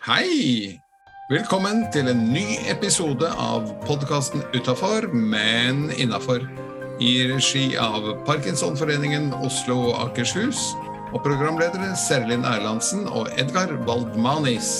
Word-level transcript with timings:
Hei! 0.00 0.80
Velkommen 1.28 1.82
til 1.92 2.06
en 2.08 2.22
ny 2.32 2.54
episode 2.72 3.28
av 3.36 3.66
podkasten 3.84 4.40
Utafor, 4.56 5.10
men 5.12 5.90
innafor. 5.92 6.46
I 7.04 7.10
regi 7.28 7.66
av 7.76 8.06
Parkinsonforeningen 8.24 9.28
Oslo 9.44 9.76
og 9.90 9.98
Akershus. 10.06 10.70
Og 11.12 11.20
programledere 11.20 11.92
Serlin 12.00 12.48
Erlandsen 12.48 13.04
og 13.12 13.28
Edgar 13.36 13.76
Waldmanis. 13.84 14.70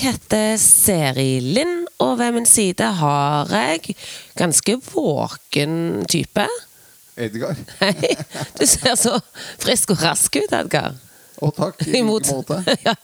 Jeg 0.00 0.14
heter 0.14 0.54
Seri 0.56 1.40
Lind, 1.44 1.84
og 2.00 2.14
ved 2.20 2.32
min 2.32 2.46
side 2.48 2.86
har 2.96 3.50
jeg 3.52 3.94
ganske 4.38 4.78
våken 4.86 6.06
type. 6.08 6.46
Edgar. 7.20 7.58
Hei, 7.82 8.14
du 8.56 8.64
ser 8.64 8.96
så 8.96 9.18
frisk 9.60 9.92
og 9.92 10.00
rask 10.00 10.38
ut, 10.40 10.54
Edgar. 10.56 10.96
Å 11.40 11.50
takk, 11.52 11.84
i 11.84 11.92
like 11.98 12.06
måte. 12.08 12.62
ja, 12.86 12.94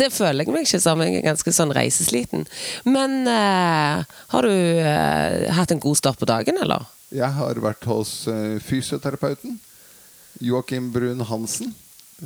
det 0.00 0.08
føler 0.14 0.46
jeg 0.46 0.54
meg 0.54 0.64
ikke 0.64 0.80
som. 0.80 1.02
Jeg 1.04 1.18
er 1.18 1.26
ganske 1.28 1.54
sånn 1.58 1.74
reisesliten. 1.76 2.48
Men 2.88 3.18
uh, 3.28 4.06
har 4.32 4.48
du 4.48 4.56
uh, 4.80 5.52
hatt 5.58 5.76
en 5.76 5.82
god 5.82 6.00
start 6.00 6.20
på 6.22 6.28
dagen, 6.28 6.56
eller? 6.64 6.88
Jeg 7.12 7.36
har 7.36 7.60
vært 7.64 7.84
hos 7.88 8.22
uh, 8.32 8.56
fysioterapeuten 8.64 9.58
Joakim 10.40 10.88
Brun 10.92 11.20
Hansen, 11.28 11.76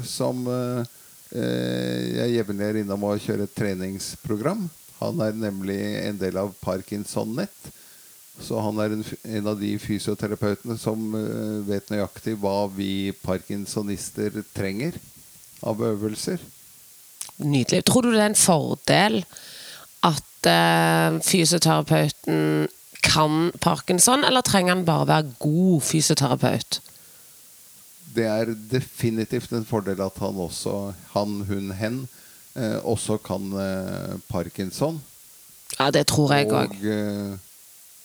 som 0.07 0.47
eh, 0.51 0.87
eh, 1.34 2.20
jeg 2.20 2.37
jevnlig 2.39 2.66
er 2.66 2.80
innom 2.83 3.05
og 3.09 3.20
kjører 3.23 3.47
et 3.47 3.57
treningsprogram. 3.57 4.69
Han 5.01 5.21
er 5.25 5.37
nemlig 5.37 5.79
en 6.05 6.19
del 6.21 6.38
av 6.41 6.52
Parkinson-nett. 6.61 7.71
Så 8.41 8.57
han 8.61 8.79
er 8.80 8.95
en, 8.95 9.05
en 9.37 9.51
av 9.52 9.59
de 9.61 9.74
fysioterapeutene 9.80 10.77
som 10.80 11.15
eh, 11.16 11.61
vet 11.69 11.93
nøyaktig 11.93 12.38
hva 12.41 12.65
vi 12.73 13.12
parkinsonister 13.24 14.41
trenger 14.57 14.96
av 15.60 15.82
øvelser. 15.85 16.41
Nydelig. 17.41 17.85
Tror 17.88 18.04
du 18.04 18.13
det 18.13 18.23
er 18.23 18.32
en 18.32 18.37
fordel 18.37 19.23
at 20.04 20.49
uh, 20.49 21.21
fysioterapeuten 21.24 22.69
kan 23.04 23.51
parkinson, 23.60 24.24
eller 24.24 24.45
trenger 24.45 24.74
han 24.74 24.85
bare 24.88 25.09
være 25.09 25.35
god 25.41 25.85
fysioterapeut? 25.85 26.80
Det 28.15 28.27
er 28.27 28.55
definitivt 28.71 29.53
en 29.53 29.65
fordel 29.69 30.01
at 30.03 30.16
han 30.23 30.37
også, 30.43 30.93
han, 31.15 31.41
hun, 31.49 31.71
hen, 31.79 32.01
eh, 32.57 32.79
også 32.85 33.19
kan 33.23 33.53
eh, 33.55 34.16
parkinson. 34.30 35.01
Ja, 35.79 35.91
det 35.95 36.07
tror 36.11 36.33
jeg 36.35 36.51
òg. 36.51 36.75
Og, 36.75 36.85
eh, 36.85 37.38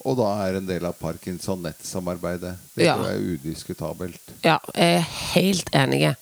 og 0.06 0.18
da 0.20 0.28
er 0.46 0.60
en 0.60 0.68
del 0.70 0.86
av 0.86 0.94
Parkinson-nettsamarbeidet. 1.02 2.56
Det 2.76 2.86
Ja. 2.86 2.94
tror 2.96 3.08
jeg 3.10 3.16
er 3.18 3.32
udiskutabelt. 3.34 4.22
Ja, 4.44 4.58
jeg 4.76 4.96
er 5.00 5.08
helt 5.34 5.70
enig. 5.74 6.16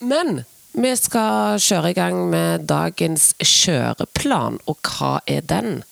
Men 0.00 0.42
vi 0.74 0.90
skal 0.96 1.56
kjøre 1.60 1.90
i 1.90 1.96
gang 1.96 2.28
med 2.30 2.66
dagens 2.68 3.32
kjøreplan, 3.40 4.58
og 4.66 4.78
hva 4.82 5.18
er 5.26 5.40
den? 5.40 5.82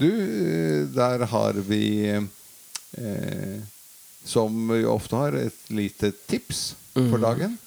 Du, 0.00 0.06
eh, 0.08 0.86
der 0.94 1.24
har 1.26 1.52
vi, 1.52 2.04
eh, 2.08 3.60
som 4.24 4.68
vi 4.68 4.84
ofte 4.84 5.16
har, 5.16 5.32
et 5.32 5.70
lite 5.72 6.12
tips 6.26 6.74
for 6.94 7.18
dagen. 7.22 7.58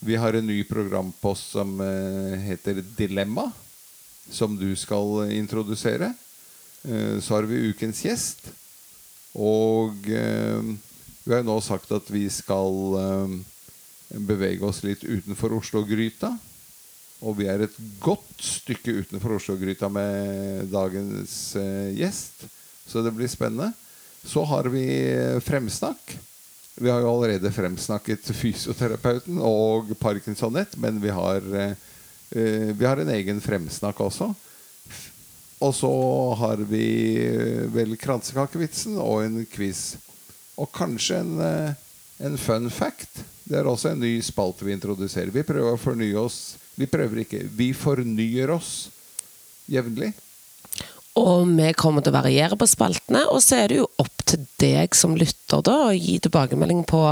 Vi 0.00 0.16
har 0.16 0.32
en 0.32 0.46
ny 0.46 0.64
programpost 0.64 1.50
som 1.50 1.80
eh, 1.80 2.38
heter 2.38 2.82
Dilemma, 2.96 3.50
som 4.30 4.56
du 4.56 4.76
skal 4.76 5.32
introdusere. 5.34 6.12
Eh, 6.82 7.18
så 7.20 7.34
har 7.34 7.48
vi 7.50 7.72
ukens 7.72 8.04
gjest. 8.04 8.46
Og 9.34 10.06
eh, 10.06 10.62
vi 11.24 11.34
har 11.34 11.42
jo 11.42 11.50
nå 11.50 11.58
sagt 11.60 11.90
at 11.92 12.06
vi 12.10 12.28
skal 12.30 13.02
bevege 14.08 14.64
oss 14.64 14.80
litt 14.86 15.02
utenfor 15.04 15.58
Oslo-gryta. 15.58 16.30
Og 17.26 17.34
vi 17.40 17.48
er 17.50 17.66
et 17.66 17.74
godt 18.00 18.38
stykke 18.38 19.02
utenfor 19.02 19.34
Oslo-gryta 19.36 19.90
med 19.90 20.70
dagens 20.72 21.34
gjest. 21.98 22.46
Så 22.86 23.02
det 23.04 23.12
blir 23.18 23.28
spennende. 23.28 23.74
Så 24.28 24.44
har 24.44 24.64
vi 24.64 24.84
fremsnakk. 25.40 26.18
Vi 26.74 26.90
har 26.90 27.00
jo 27.00 27.08
allerede 27.14 27.48
fremsnakket 27.52 28.28
fysioterapeuten 28.36 29.38
og 29.40 29.88
Parkinsonett, 29.98 30.76
men 30.76 31.00
vi 31.00 31.08
har, 31.08 31.40
eh, 31.56 32.68
vi 32.76 32.84
har 32.84 33.00
en 33.00 33.08
egen 33.08 33.40
fremsnakk 33.40 34.00
også. 34.04 34.28
Og 35.64 35.74
så 35.74 35.94
har 36.34 36.60
vi 36.68 37.16
eh, 37.24 37.64
vel 37.72 37.96
kransekakevitsen 37.96 39.00
og 39.00 39.24
en 39.24 39.46
quiz. 39.48 39.96
Og 40.60 40.68
kanskje 40.76 41.22
en, 41.24 41.40
eh, 41.40 41.72
en 42.28 42.38
fun 42.38 42.68
fact. 42.70 43.24
Det 43.48 43.56
er 43.56 43.64
også 43.64 43.94
en 43.94 44.04
ny 44.04 44.20
spalte 44.20 44.68
vi 44.68 44.76
introduserer. 44.76 45.32
Vi 45.32 45.42
prøver 45.42 45.72
å 45.72 45.80
fornye 45.80 46.20
oss 46.20 46.58
Vi 46.78 46.86
prøver 46.86 47.24
ikke, 47.24 47.40
vi 47.42 47.72
fornyer 47.74 48.52
oss 48.54 48.90
jevnlig. 49.66 50.12
Og 51.18 51.48
vi 51.50 51.72
kommer 51.78 52.04
til 52.04 52.12
å 52.12 52.18
variere 52.18 52.58
på 52.58 52.68
spaltene, 52.70 53.24
og 53.32 53.42
så 53.44 53.62
er 53.62 53.72
det 53.72 53.80
jo 53.80 53.88
opp 54.00 54.24
til 54.28 54.44
deg 54.62 54.96
som 54.96 55.16
lytter 55.18 55.62
da, 55.66 55.76
å 55.88 55.96
gi 55.96 56.18
tilbakemelding 56.24 56.84
på 56.88 57.02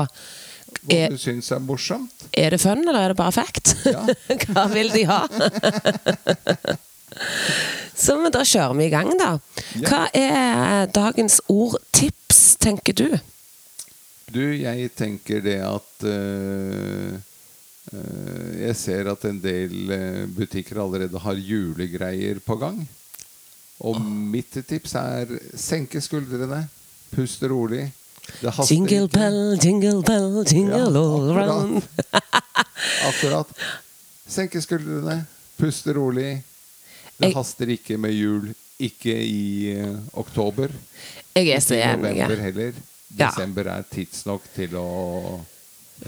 Hva 0.87 1.07
du 1.11 1.19
syns 1.19 1.49
er 1.55 1.63
morsomt. 1.65 2.27
er 2.31 2.55
det 2.55 2.61
fun, 2.63 2.83
eller 2.85 3.01
er 3.01 3.15
det 3.15 3.19
bare 3.19 3.35
fact? 3.35 3.75
Ja. 3.87 4.05
hva 4.53 4.67
vil 4.71 4.93
de 4.95 5.07
ha? 5.09 5.23
så 8.05 8.19
da 8.31 8.45
kjører 8.45 8.77
vi 8.79 8.87
i 8.87 8.93
gang, 8.93 9.15
da. 9.19 9.33
Ja. 9.81 9.89
Hva 9.89 10.03
er 10.15 10.93
dagens 10.95 11.41
ordtips, 11.51 12.45
tenker 12.63 12.95
du? 12.99 13.09
Du, 14.27 14.43
jeg 14.43 14.91
tenker 14.99 15.43
det 15.45 15.61
at 15.63 16.05
øh, 16.05 17.15
øh, 17.95 18.49
Jeg 18.59 18.77
ser 18.77 19.11
at 19.13 19.25
en 19.29 19.39
del 19.43 19.91
øh, 19.95 20.23
butikker 20.35 20.83
allerede 20.83 21.19
har 21.23 21.39
julegreier 21.39 22.43
på 22.45 22.59
gang. 22.59 22.81
Og 23.85 24.01
mitt 24.01 24.57
tips 24.67 24.95
er 24.97 25.33
senke 25.61 26.01
skuldrene, 26.01 26.63
puste 27.13 27.49
rolig. 27.53 27.91
Det 28.41 28.51
haster 28.57 28.75
Jingle 28.75 29.07
bell, 29.13 29.41
jingle 29.63 30.03
bell, 30.03 30.31
jingle 30.49 30.79
Ja, 30.81 30.87
all 30.89 31.31
around. 31.37 31.83
Akkurat. 33.11 33.53
Senke 34.27 34.61
skuldrene, 34.65 35.21
puste 35.61 35.95
rolig. 35.95 36.43
Det 37.19 37.29
Jeg- 37.31 37.35
haster 37.37 37.69
ikke 37.77 37.99
med 37.99 38.17
jul. 38.17 38.55
Ikke 38.79 39.15
i 39.25 39.73
uh, 39.81 39.97
oktober. 40.21 40.69
Jeg 41.35 41.49
er 41.49 41.61
så 41.65 41.75
enig. 41.79 42.11
november 42.13 42.43
heller. 42.43 42.73
Ja. 43.17 43.31
Desember 43.31 43.71
er 43.73 43.87
tidsnok 43.89 44.43
til 44.55 44.75
å 44.77 45.41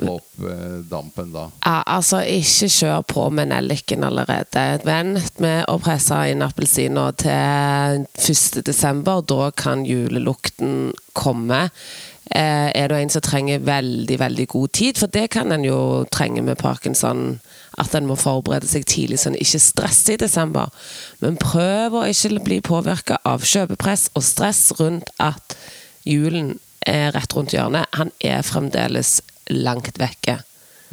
opp 0.03 0.45
eh, 0.45 0.79
dampen 0.91 1.33
da. 1.33 1.49
Ja, 1.65 1.81
altså, 1.87 2.21
ikke 2.23 2.69
kjør 2.73 3.07
på 3.09 3.29
med 3.35 3.51
nelliken 3.53 4.05
allerede. 4.07 4.67
Vent 4.87 5.41
med 5.43 5.65
å 5.71 5.79
presse 5.83 6.19
inn 6.33 6.45
appelsiner 6.45 7.17
til 7.19 8.05
1. 8.05 8.63
desember. 8.67 9.25
Da 9.27 9.51
kan 9.57 9.87
julelukten 9.89 10.93
komme. 11.19 11.69
Eh, 12.31 12.71
er 12.75 12.89
du 12.89 12.95
en 12.95 13.11
som 13.11 13.25
trenger 13.25 13.63
veldig, 13.65 14.19
veldig 14.21 14.47
god 14.49 14.69
tid, 14.77 14.99
for 15.01 15.09
det 15.09 15.31
kan 15.33 15.53
en 15.53 15.65
jo 15.65 16.05
trenge 16.13 16.43
med 16.45 16.61
parkinson, 16.61 17.41
at 17.79 17.95
en 17.95 18.09
må 18.11 18.19
forberede 18.21 18.69
seg 18.69 18.85
tidlig 18.91 19.21
så 19.23 19.31
en 19.31 19.39
ikke 19.41 19.63
stresser 19.63 20.19
i 20.19 20.21
desember. 20.21 20.69
Men 21.25 21.41
prøv 21.41 21.97
å 21.97 22.05
ikke 22.11 22.43
bli 22.45 22.61
påvirka 22.61 23.17
av 23.25 23.47
kjøpepress 23.49 24.11
og 24.19 24.27
stress 24.27 24.67
rundt 24.81 25.09
at 25.23 25.57
julen 26.05 26.59
er 26.89 27.13
rett 27.17 27.35
rundt 27.37 27.55
hjørnet. 27.57 27.89
Han 27.97 28.13
er 28.25 28.45
fremdeles 28.47 29.19
langt 29.51 29.99
vekke. 30.01 30.39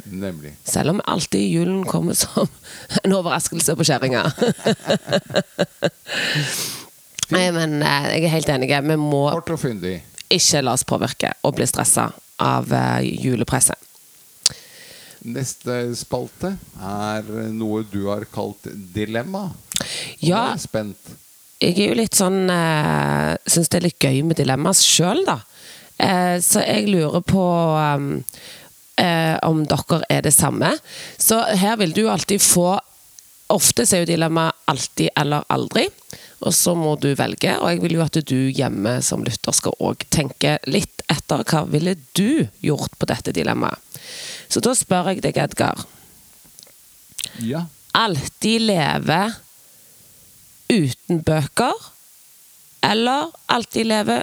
Nemlig. 0.06 0.52
Selv 0.64 0.90
om 0.94 1.00
alltid 1.04 1.48
julen 1.50 1.84
kommer 1.88 2.14
som 2.14 2.46
en 3.02 3.16
overraskelse 3.16 3.74
på 3.76 3.86
kjerringa. 3.86 4.22
Nei, 7.34 7.48
men 7.50 7.80
eh, 7.82 8.06
jeg 8.14 8.28
er 8.28 8.34
helt 8.36 8.52
enig. 8.54 8.70
Vi 8.70 8.96
må 9.00 9.24
ikke 10.30 10.62
la 10.62 10.76
oss 10.76 10.86
påvirke 10.86 11.32
og 11.42 11.56
bli 11.58 11.66
stressa 11.66 12.08
av 12.42 12.70
eh, 12.70 13.08
julepresset. 13.26 13.82
Neste 15.26 15.80
spalte 15.98 16.52
er 16.78 17.26
noe 17.50 17.82
du 17.90 18.04
har 18.06 18.28
kalt 18.30 18.68
dilemma. 18.94 19.48
Og 19.50 20.22
Ja, 20.22 20.52
jeg 20.52 20.54
er 20.54 20.62
spent. 20.62 21.14
jeg 21.58 21.74
er 21.80 21.88
jo 21.90 21.96
litt 21.98 22.14
sånn 22.16 22.46
uh, 22.48 23.34
Syns 23.44 23.68
det 23.72 23.80
er 23.80 23.84
litt 23.88 23.98
gøy 24.00 24.22
med 24.24 24.38
dilemma 24.38 24.70
sjøl, 24.76 25.24
da. 25.26 25.40
Eh, 25.98 26.36
så 26.44 26.62
jeg 26.64 26.90
lurer 26.90 27.22
på 27.24 27.44
um, 27.76 28.10
eh, 29.00 29.36
om 29.46 29.64
dere 29.68 30.02
er 30.12 30.26
det 30.26 30.34
samme. 30.34 30.74
Så 31.18 31.40
her 31.56 31.78
vil 31.80 31.96
du 31.96 32.06
alltid 32.10 32.42
få 32.42 32.76
Ofte 33.46 33.84
er 33.94 34.00
jo 34.02 34.08
dilemma 34.08 34.48
alltid 34.66 35.12
eller 35.14 35.44
aldri. 35.54 35.84
Og 36.42 36.54
så 36.54 36.72
må 36.74 36.96
du 36.98 37.12
velge, 37.14 37.52
og 37.60 37.70
jeg 37.70 37.82
vil 37.84 37.94
jo 37.94 38.02
at 38.02 38.18
du 38.26 38.48
hjemme 38.50 38.96
som 39.06 39.22
lytter 39.24 39.54
skal 39.54 39.76
òg 39.86 40.02
tenke 40.10 40.56
litt 40.66 41.04
etter 41.06 41.44
hva 41.46 41.62
ville 41.70 41.94
du 42.18 42.42
gjort 42.58 42.98
på 42.98 43.06
dette 43.06 43.30
dilemmaet. 43.36 43.78
Så 44.50 44.58
da 44.62 44.74
spør 44.74 45.12
jeg 45.12 45.22
deg, 45.22 45.38
Edgar. 45.38 45.86
Ja. 47.38 47.64
Alltid 47.94 48.66
leve 48.66 49.20
uten 50.66 51.22
bøker, 51.22 51.86
eller 52.82 53.30
alltid 53.46 53.86
leve 53.94 54.20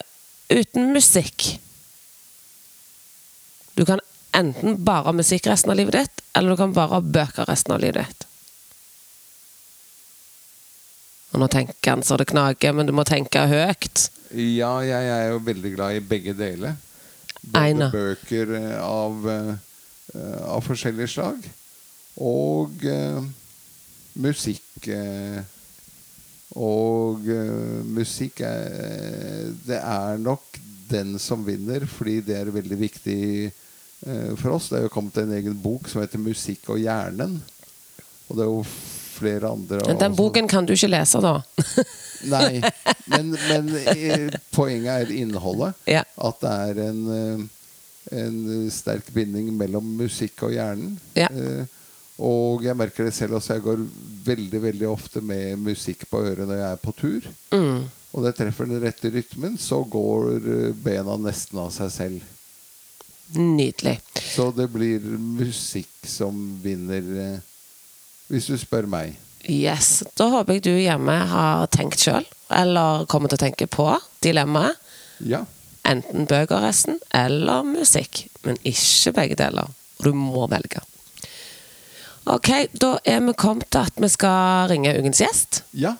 uten 0.52 0.92
musikk. 0.92 1.48
Du 3.74 3.86
kan 3.86 4.02
enten 4.34 4.78
bare 4.86 5.08
ha 5.08 5.16
musikk 5.16 5.48
resten 5.50 5.72
av 5.74 5.78
livet 5.78 5.98
ditt, 5.98 6.24
eller 6.34 6.54
du 6.54 6.62
kan 6.62 6.74
bare 6.74 6.98
ha 6.98 7.02
bøker 7.02 7.50
resten 7.50 7.76
av 7.76 7.82
livet 7.82 8.06
ditt. 8.06 8.28
Og 11.34 11.42
nå 11.42 11.50
tenker 11.50 11.96
han 11.96 12.04
så 12.06 12.18
det 12.22 12.30
knager, 12.30 12.76
men 12.78 12.90
du 12.90 12.94
må 12.94 13.06
tenke 13.10 13.48
høyt. 13.50 14.08
Ja, 14.34 14.76
jeg 14.86 15.10
er 15.10 15.32
jo 15.32 15.42
veldig 15.46 15.72
glad 15.76 15.98
i 15.98 16.04
begge 16.06 16.36
deler. 16.38 16.78
Både 17.42 17.64
Eina. 17.66 17.90
bøker 17.92 18.54
eh, 18.56 18.78
av, 18.80 19.26
eh, 19.30 20.38
av 20.48 20.62
forskjellig 20.64 21.10
slag 21.12 21.50
og 22.24 22.86
uh, 22.86 23.24
musikk. 24.22 24.88
Og 26.54 27.26
uh, 27.26 27.80
musikk 27.90 28.44
er 28.46 29.50
Det 29.66 29.80
er 29.80 30.22
nok 30.22 30.62
den 30.92 31.18
som 31.20 31.42
vinner, 31.46 31.88
fordi 31.90 32.20
det 32.22 32.38
er 32.38 32.54
veldig 32.54 32.78
viktig 32.78 33.24
for 34.40 34.56
oss. 34.58 34.70
Det 34.70 34.80
er 34.80 34.88
jo 34.88 34.92
kommet 34.94 35.18
en 35.22 35.32
egen 35.38 35.54
bok 35.64 35.88
som 35.88 36.02
heter 36.02 36.20
'Musikk 36.20 36.70
og 36.74 36.82
hjernen'. 36.82 37.38
Og 38.28 38.38
det 38.38 38.44
er 38.44 38.50
jo 38.50 38.64
flere 39.14 39.52
andre 39.52 39.82
Men 39.88 40.00
den 40.02 40.16
boken 40.16 40.48
kan 40.48 40.66
du 40.66 40.74
ikke 40.74 40.90
lese, 40.90 41.22
da. 41.22 41.36
Nei, 42.34 42.62
men, 43.12 43.34
men 43.50 43.70
eh, 43.92 44.30
poenget 44.56 45.04
er 45.04 45.12
innholdet. 45.12 45.74
Ja. 45.88 46.04
At 46.18 46.40
det 46.42 46.54
er 46.70 46.82
en, 46.88 47.02
eh, 47.14 48.20
en 48.24 48.70
sterk 48.72 49.10
binding 49.14 49.52
mellom 49.60 49.86
musikk 50.00 50.46
og 50.48 50.56
hjernen. 50.56 50.98
Ja. 51.20 51.28
Eh, 51.30 51.66
Og 52.24 52.62
jeg 52.64 52.78
merker 52.78 53.08
det 53.08 53.16
selv 53.18 53.40
også. 53.40 53.56
Jeg 53.56 53.64
går 53.66 53.80
veldig 54.26 54.60
veldig 54.62 54.88
ofte 54.88 55.22
med 55.22 55.58
musikk 55.60 56.06
på 56.12 56.22
øret 56.22 56.46
når 56.48 56.60
jeg 56.60 56.72
er 56.72 56.82
på 56.84 56.92
tur. 56.96 57.26
Mm. 57.52 57.88
Og 58.14 58.24
det 58.24 58.36
treffer 58.38 58.70
den 58.70 58.84
rette 58.84 59.10
rytmen, 59.10 59.58
så 59.58 59.82
går 59.84 60.36
eh, 60.38 60.68
bena 60.86 61.18
nesten 61.18 61.60
av 61.60 61.72
seg 61.74 61.90
selv. 61.92 62.22
Nydelig. 63.36 63.98
Så 64.36 64.52
det 64.52 64.68
blir 64.74 65.04
musikk 65.18 66.08
som 66.10 66.38
vinner, 66.64 67.04
eh, 67.24 67.40
hvis 68.30 68.50
du 68.52 68.58
spør 68.62 68.88
meg. 68.90 69.18
Yes. 69.50 70.04
Da 70.16 70.30
håper 70.32 70.58
jeg 70.58 70.64
du 70.64 70.74
hjemme 70.78 71.16
har 71.28 71.68
tenkt 71.74 72.00
sjøl, 72.00 72.26
eller 72.54 73.06
kommer 73.12 73.32
til 73.32 73.42
å 73.42 73.44
tenke 73.44 73.68
på 73.68 73.90
dilemmaet. 74.24 74.80
Ja. 75.20 75.44
Enten 75.84 76.28
bøker 76.30 76.64
resten, 76.64 77.00
eller 77.12 77.66
musikk. 77.68 78.28
Men 78.46 78.60
ikke 78.64 79.14
begge 79.18 79.40
deler. 79.40 79.68
Og 80.00 80.08
du 80.08 80.14
må 80.16 80.48
velge. 80.52 80.84
Ok, 82.24 82.50
da 82.80 82.96
er 83.04 83.20
vi 83.20 83.36
kommet 83.36 83.68
til 83.74 83.84
at 83.84 84.00
vi 84.00 84.08
skal 84.12 84.70
ringe 84.72 84.94
ukens 84.96 85.20
gjest. 85.20 85.64
Ja, 85.76 85.98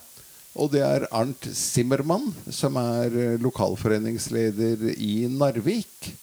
og 0.56 0.72
det 0.72 0.84
er 0.86 1.08
Arnt 1.12 1.50
Zimmermann, 1.58 2.30
som 2.54 2.78
er 2.80 3.16
eh, 3.18 3.40
lokalforeningsleder 3.42 4.94
i 4.94 5.26
Narvik. 5.28 6.14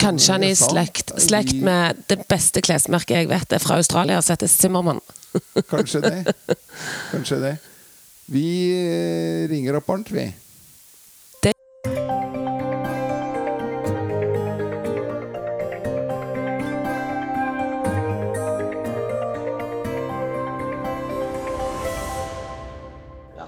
Kanskje 0.00 0.34
han 0.34 0.44
er 0.46 0.54
i 0.54 0.58
slekt, 0.58 1.12
slekt 1.22 1.58
med 1.64 2.00
det 2.10 2.20
beste 2.30 2.62
klesmerket 2.64 3.22
jeg 3.22 3.30
vet 3.30 3.54
er 3.54 3.62
fra 3.62 3.78
Australia, 3.80 4.20
som 4.22 4.34
heter 4.34 4.50
Zimmermann. 4.50 5.02
Kanskje 5.72 6.02
det. 6.04 6.34
Kanskje 7.12 7.40
det. 7.42 7.56
Vi 8.32 8.48
eh, 8.72 9.44
ringer 9.50 9.78
opp 9.80 9.90
Arnt, 9.94 10.10
vi. 10.14 10.30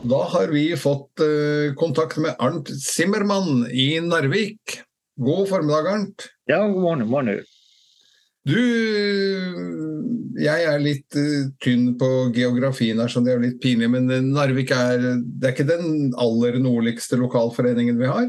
Da 0.06 0.22
har 0.30 0.52
vi 0.54 0.76
fått 0.76 1.20
eh, 1.20 1.74
kontakt 1.74 2.16
med 2.22 2.36
Arnt 2.38 2.68
Zimmermann 2.68 3.66
i 3.70 4.00
Narvik. 4.00 4.85
God 5.16 5.48
formiddag, 5.48 5.86
Arnt. 5.86 6.28
Ja, 6.44 6.66
god 6.68 6.82
morgen. 6.82 7.08
morgen. 7.08 7.44
Du, 8.44 8.58
jeg 10.36 10.64
er 10.68 10.82
litt 10.82 11.16
eh, 11.16 11.48
tynn 11.64 11.94
på 11.96 12.08
geografien 12.36 13.00
her, 13.00 13.08
så 13.08 13.22
det 13.24 13.32
er 13.32 13.40
litt 13.40 13.56
pinlig, 13.62 13.88
men 13.94 14.12
eh, 14.12 14.20
Narvik 14.20 14.74
er, 14.76 15.00
det 15.16 15.48
er 15.48 15.54
ikke 15.56 15.70
den 15.70 16.12
aller 16.20 16.60
nordligste 16.60 17.16
lokalforeningen 17.22 17.96
vi 17.96 18.12
har? 18.12 18.28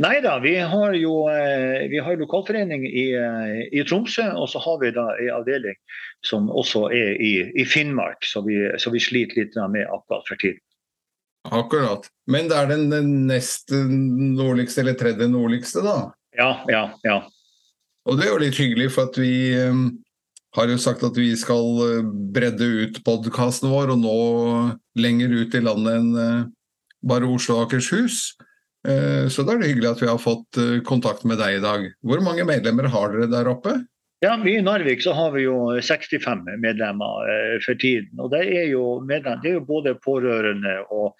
Nei 0.00 0.14
da, 0.24 0.38
vi 0.40 0.56
har 0.56 0.96
jo 0.96 1.26
eh, 1.28 1.84
vi 1.92 2.00
har 2.00 2.16
lokalforening 2.16 2.88
i, 2.88 3.06
i 3.68 3.84
Tromsø, 3.84 4.30
og 4.32 4.48
så 4.48 4.64
har 4.64 4.80
vi 4.80 4.94
da 4.96 5.10
en 5.20 5.32
avdeling 5.42 5.76
som 6.24 6.48
også 6.48 6.86
er 6.88 7.20
i, 7.20 7.34
i 7.52 7.68
Finnmark, 7.68 8.24
så 8.24 8.40
vi, 8.48 8.62
så 8.80 8.96
vi 8.96 9.04
sliter 9.12 9.44
litt 9.44 9.60
med 9.76 9.84
akkurat 9.84 10.24
for 10.24 10.40
tiden. 10.40 10.63
Akkurat. 11.44 12.06
Men 12.30 12.48
det 12.48 12.56
er 12.56 12.70
den 12.72 12.88
eh, 12.92 13.04
nest 13.32 13.72
nordligste, 13.74 14.80
eller 14.84 14.96
tredje 14.98 15.28
nordligste, 15.28 15.82
da? 15.84 15.98
Ja, 16.38 16.50
ja, 16.72 16.86
ja. 17.04 17.20
Og 18.08 18.18
det 18.18 18.26
er 18.26 18.32
jo 18.34 18.40
litt 18.42 18.58
hyggelig, 18.60 18.90
for 18.96 19.10
at 19.10 19.18
vi 19.20 19.52
eh, 19.56 19.84
har 20.56 20.70
jo 20.70 20.80
sagt 20.80 21.04
at 21.06 21.16
vi 21.18 21.30
skal 21.38 21.68
eh, 21.84 22.10
bredde 22.34 22.66
ut 22.84 23.00
podkasten 23.06 23.70
vår, 23.72 23.92
og 23.94 24.02
nå 24.02 24.18
lenger 25.00 25.32
ut 25.42 25.54
i 25.56 25.62
landet 25.64 26.00
enn 26.00 26.10
eh, 26.20 26.42
bare 27.04 27.28
Oslo 27.28 27.58
og 27.58 27.66
Akershus. 27.66 28.34
Eh, 28.88 29.26
Så 29.32 29.44
da 29.44 29.54
er 29.54 29.60
det 29.62 29.72
hyggelig 29.72 29.90
at 29.94 30.04
vi 30.04 30.08
har 30.10 30.20
fått 30.20 30.60
kontakt 30.88 31.24
med 31.28 31.40
deg 31.40 31.58
i 31.58 31.64
dag. 31.64 31.90
Hvor 32.04 32.24
mange 32.24 32.46
medlemmer 32.48 32.88
har 32.92 33.12
dere 33.12 33.28
der 33.32 33.50
oppe? 33.52 33.82
Ja, 34.24 34.38
vi 34.40 34.54
I 34.56 34.64
Narvik 34.64 35.02
så 35.04 35.12
har 35.12 35.34
vi 35.34 35.42
jo 35.44 35.56
65 35.84 36.46
medlemmer 36.62 37.58
for 37.64 37.76
tiden. 37.76 38.08
og 38.16 38.30
Det 38.32 38.40
er 38.46 38.70
jo, 38.70 39.00
medlem, 39.04 39.40
det 39.42 39.50
er 39.50 39.58
jo 39.58 39.66
både 39.68 39.92
pårørende 40.00 40.78
og, 40.88 41.12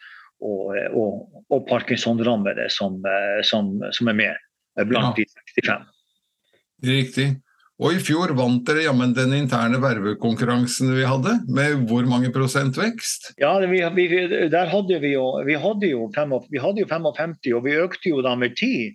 og, 0.44 0.75
og, 0.93 1.41
og 1.50 1.64
parkinson-rammede 1.70 2.69
som, 2.73 3.00
eh, 3.08 3.41
som, 3.46 3.73
som 3.96 4.12
er 4.12 4.20
med 4.20 4.44
blant 4.75 4.91
blant 4.91 5.19
de 5.19 5.26
65. 5.56 5.91
Riktig. 6.85 7.29
Og 7.82 7.96
i 7.96 8.02
fjor 8.02 8.31
vant 8.38 8.62
dere 8.69 8.85
jammen 8.85 9.14
den 9.17 9.32
interne 9.35 9.81
vervekonkurransen 9.82 10.93
vi 10.94 11.06
hadde, 11.08 11.41
med 11.50 11.88
hvor 11.91 12.06
mange 12.06 12.31
prosent 12.35 12.76
vekst? 12.79 13.32
Ja, 13.43 13.56
vi, 13.67 13.81
vi, 13.96 14.05
der 14.52 14.70
hadde 14.70 15.00
vi 15.02 15.14
jo, 15.17 15.25
vi 15.46 15.56
hadde 15.58 15.91
jo, 15.91 16.06
fem, 16.14 16.37
vi 16.52 16.62
hadde 16.62 16.85
jo 16.85 16.91
55, 16.91 17.41
og 17.56 17.64
vi 17.67 17.75
økte 17.82 18.12
jo 18.12 18.23
da 18.23 18.37
med 18.38 18.55
10. 18.55 18.94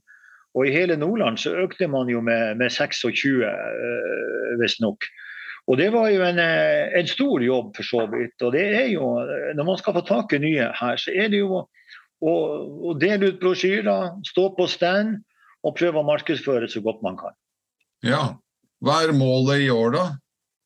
Og 0.56 0.66
i 0.66 0.72
hele 0.74 0.96
Nordland 0.98 1.38
så 1.38 1.52
økte 1.60 1.90
man 1.92 2.08
jo 2.10 2.24
med, 2.24 2.56
med 2.62 2.72
26, 2.72 3.44
øh, 3.46 4.56
visstnok. 4.62 5.04
Og 5.70 5.78
det 5.78 5.92
var 5.94 6.10
jo 6.10 6.24
en, 6.26 6.40
eh, 6.42 6.90
en 6.98 7.08
stor 7.08 7.44
jobb, 7.46 7.76
for 7.78 7.86
så 7.86 8.06
vidt. 8.10 8.36
Og 8.42 8.54
det 8.56 8.66
er 8.74 8.88
jo, 8.90 9.12
når 9.56 9.68
man 9.68 9.78
skal 9.78 9.94
få 10.00 10.02
tak 10.08 10.34
i 10.34 10.42
nye 10.42 10.72
her, 10.80 10.98
så 10.98 11.14
er 11.14 11.30
det 11.30 11.44
jo 11.44 11.60
å, 11.62 12.34
å 12.90 12.96
dele 13.00 13.30
ut 13.30 13.42
brosjyrer, 13.42 14.16
stå 14.26 14.50
på 14.58 14.66
stand 14.72 15.20
og 15.64 15.76
prøve 15.78 16.02
å 16.02 16.08
markedsføre 16.08 16.70
så 16.72 16.82
godt 16.82 17.04
man 17.06 17.20
kan. 17.20 17.38
Ja. 18.06 18.24
Hva 18.80 19.02
er 19.04 19.14
målet 19.14 19.66
i 19.66 19.70
år, 19.74 19.92
da? 19.94 20.06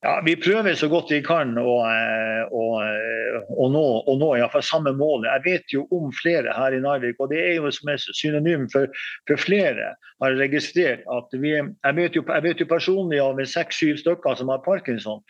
Ja, 0.04 0.22
Vi 0.26 0.36
prøver 0.36 0.76
så 0.76 0.90
godt 0.92 1.12
vi 1.12 1.22
kan 1.24 1.54
å, 1.56 1.74
eh, 1.88 2.42
å, 2.52 2.64
eh, 2.84 3.36
å 3.56 3.68
nå, 3.72 3.84
å 4.04 4.16
nå 4.20 4.32
i 4.36 4.42
hvert 4.42 4.52
fall 4.52 4.66
samme 4.68 4.92
målet. 5.00 5.30
Jeg 5.32 5.44
vet 5.46 5.76
jo 5.76 5.84
om 5.96 6.10
flere 6.12 6.52
her 6.52 6.76
i 6.76 6.82
Narvik, 6.84 7.22
og 7.24 7.30
det 7.32 7.40
er 7.40 7.54
jo 7.56 7.70
som 7.72 7.92
er 7.94 8.02
synonym 8.04 8.66
for, 8.74 8.90
for 9.30 9.40
flere. 9.40 9.94
har 10.24 10.36
registrert 10.40 11.06
at 11.08 11.32
vi, 11.40 11.54
jeg, 11.56 11.96
vet 11.96 12.18
jo, 12.18 12.24
jeg 12.28 12.44
vet 12.44 12.60
jo 12.60 12.68
personlig 12.68 13.22
av 13.24 13.40
seks-syv 13.48 14.02
stykker 14.02 14.36
som 14.40 14.52
har 14.52 14.60
parkinson, 14.66 15.22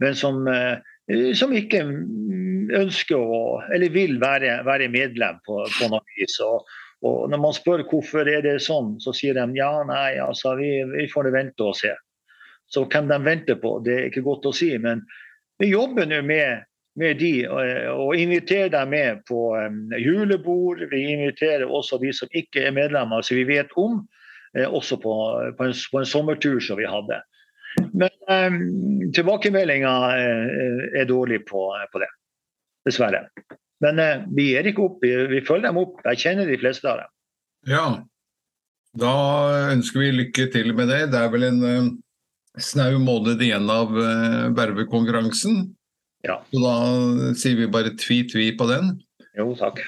men 0.00 0.14
som, 0.14 0.44
eh, 0.48 0.76
som 1.32 1.54
ikke 1.56 1.80
ønsker 2.76 3.16
å, 3.16 3.62
eller 3.72 3.96
vil 3.96 4.20
være, 4.20 4.58
være 4.68 4.90
medlem 4.92 5.40
på, 5.48 5.62
på 5.78 5.88
noe 5.88 6.04
vis. 6.18 6.36
Og, 6.44 6.68
og 7.00 7.30
når 7.32 7.42
man 7.46 7.56
spør 7.56 7.86
hvorfor 7.88 8.28
er 8.28 8.44
det 8.44 8.58
sånn, 8.60 8.98
så 9.00 9.16
sier 9.16 9.40
de 9.40 9.48
ja, 9.56 9.72
nei, 9.88 10.20
altså 10.20 10.52
vi, 10.60 10.74
vi 10.92 11.08
får 11.08 11.32
vente 11.32 11.64
og 11.64 11.80
se. 11.80 11.96
Så 12.68 12.84
hvem 12.84 13.08
de 13.08 13.18
venter 13.24 13.56
på, 13.60 13.78
det 13.84 13.94
er 13.94 14.08
ikke 14.10 14.26
godt 14.26 14.48
å 14.48 14.54
si. 14.56 14.70
Men 14.82 15.02
vi 15.60 15.70
jobber 15.72 16.08
nå 16.08 16.20
med, 16.26 16.66
med 17.00 17.18
de 17.20 17.32
og, 17.48 17.62
og 17.94 18.20
inviterer 18.20 18.70
dem 18.74 18.92
med 18.92 19.22
på 19.28 19.40
um, 19.56 19.80
julebord. 19.96 20.84
Vi 20.92 21.04
inviterer 21.14 21.64
også 21.66 22.00
de 22.02 22.12
som 22.14 22.30
ikke 22.36 22.68
er 22.68 22.76
medlemmer, 22.76 23.24
som 23.24 23.38
vi 23.38 23.46
vet 23.48 23.72
om. 23.80 24.02
Eh, 24.56 24.68
også 24.68 25.00
på, 25.00 25.14
på, 25.56 25.68
en, 25.68 25.74
på, 25.92 26.00
en, 26.00 26.08
sommertur 26.08 26.60
som 26.64 26.80
vi 26.80 26.88
hadde. 26.88 27.22
Men 27.92 28.12
um, 28.28 28.60
tilbakemeldinga 29.16 29.94
eh, 30.18 30.84
er 31.00 31.08
dårlig 31.08 31.44
på, 31.48 31.70
på, 31.92 32.02
det. 32.02 32.10
Dessverre. 32.88 33.26
Men 33.84 34.00
uh, 34.02 34.28
vi 34.34 34.50
gir 34.52 34.68
ikke 34.68 34.84
opp. 34.84 35.00
Vi, 35.04 35.14
vi 35.32 35.44
følger 35.46 35.70
dem 35.70 35.80
opp. 35.80 36.02
Jeg 36.10 36.24
kjenner 36.26 36.48
de 36.48 36.60
fleste 36.60 36.88
av 36.90 37.02
dem. 37.02 37.14
Ja. 37.68 37.86
Da 38.98 39.14
ønsker 39.72 40.02
vi 40.02 40.12
lykke 40.16 40.48
til 40.52 40.72
med 40.76 40.88
det. 40.90 41.08
Det 41.12 41.20
er 41.20 41.32
vel 41.32 41.48
en 41.48 41.64
snau 42.62 42.98
måned 43.02 43.42
igjen 43.44 43.68
av 43.72 43.92
uh, 43.94 44.48
vervekonkurransen. 44.56 45.68
Ja. 46.26 46.40
Så 46.50 46.62
da 46.62 46.74
sier 47.38 47.60
vi 47.60 47.70
bare 47.70 47.94
tvi-tvi 47.98 48.50
på 48.58 48.66
den. 48.70 48.96
Jo, 49.38 49.52
takk. 49.58 49.84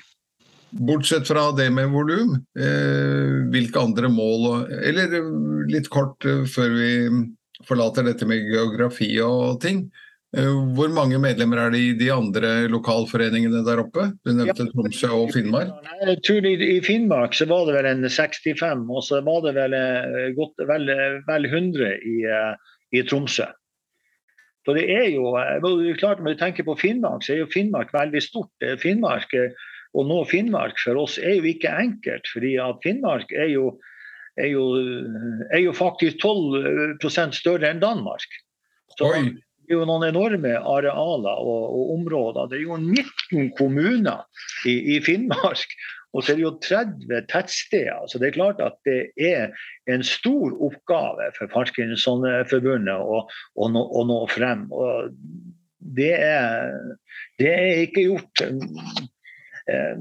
Bortsett 0.70 1.26
fra 1.26 1.48
det 1.56 1.66
med 1.74 1.90
volum, 1.90 2.36
eh, 2.54 3.32
hvilke 3.50 3.80
andre 3.80 4.06
mål 4.06 4.68
Eller 4.70 5.16
litt 5.66 5.88
kort 5.90 6.22
eh, 6.24 6.44
før 6.46 6.76
vi 6.76 6.92
forlater 7.66 8.06
dette 8.06 8.26
med 8.28 8.46
geografi 8.46 9.10
og 9.24 9.58
ting. 9.64 9.88
Eh, 10.38 10.58
hvor 10.76 10.92
mange 10.94 11.18
medlemmer 11.18 11.58
er 11.58 11.72
det 11.74 11.78
i 11.82 11.94
de 11.98 12.10
andre 12.14 12.50
lokalforeningene 12.70 13.64
der 13.66 13.80
oppe? 13.82 14.12
Du 14.22 14.30
nevnte 14.30 14.68
Tromsø 14.70 15.10
og 15.16 15.32
Finnmark. 15.34 15.72
Jeg 16.04 16.20
tror 16.26 16.46
i, 16.46 16.76
Finnmark 16.86 17.34
så 17.34 17.48
var 17.50 17.66
det 17.66 17.74
vel 17.80 17.88
en 17.90 18.06
65, 18.06 18.84
og 18.86 19.02
så 19.08 19.18
var 19.26 19.42
det 19.48 19.56
vel, 19.58 19.74
eh, 19.74 20.28
godt, 20.38 20.62
vel, 20.70 20.86
vel 21.26 21.50
100 21.50 21.96
i, 22.06 22.20
i 22.94 23.02
Tromsø. 23.10 23.48
Så 24.68 24.76
det 24.76 24.86
er 24.92 25.08
jo, 25.08 25.32
klart 25.98 26.20
Når 26.20 26.36
du 26.36 26.38
tenker 26.38 26.66
på 26.68 26.76
Finnmark, 26.78 27.24
så 27.24 27.32
er 27.34 27.42
jo 27.42 27.50
Finnmark 27.50 27.94
veldig 27.96 28.22
stort. 28.22 28.52
Finnmark, 28.78 29.32
Å 29.90 30.02
nå 30.06 30.18
Finnmark 30.30 30.78
for 30.78 31.00
oss 31.00 31.16
er 31.18 31.40
jo 31.40 31.48
ikke 31.50 31.72
enkelt. 31.74 32.28
fordi 32.30 32.54
at 32.62 32.78
Finnmark 32.84 33.32
er 33.32 33.50
jo 33.56 33.80
er 34.38 34.46
jo, 34.52 34.64
er 35.50 35.64
jo 35.64 35.72
faktisk 35.74 36.22
12% 36.22 37.34
større 37.34 37.70
enn 37.70 37.82
Danmark. 37.82 38.36
Så 38.94 39.10
det 39.10 39.40
er 39.70 39.78
jo 39.78 39.86
noen 39.88 40.08
enorme 40.08 40.56
arealer 40.58 41.40
og, 41.44 41.64
og 41.76 41.94
områder. 41.96 42.50
Det 42.50 42.58
er 42.60 42.66
jo 42.66 42.78
19 42.80 43.50
kommuner 43.58 44.26
i, 44.68 44.76
i 44.96 45.00
Finnmark. 45.04 45.74
Og 46.10 46.24
så 46.24 46.32
er 46.32 46.40
det 46.40 46.42
jo 46.42 46.56
30 46.66 47.20
tettsteder. 47.30 48.08
Så 48.10 48.18
det 48.18 48.30
er 48.30 48.38
klart 48.38 48.62
at 48.64 48.80
det 48.88 49.12
er 49.14 49.52
en 49.90 50.02
stor 50.06 50.56
oppgave 50.58 51.30
for 51.36 51.52
Parkinsonforbundet 51.52 52.98
å, 52.98 53.22
å, 53.30 53.70
nå, 53.70 53.84
å 53.94 54.02
nå 54.08 54.18
frem. 54.32 54.66
Og 54.74 55.14
det 55.78 56.12
er, 56.18 56.74
det 57.38 57.54
er 57.54 57.84
ikke 57.86 58.08
gjort 58.08 58.44
Eh, 59.70 59.96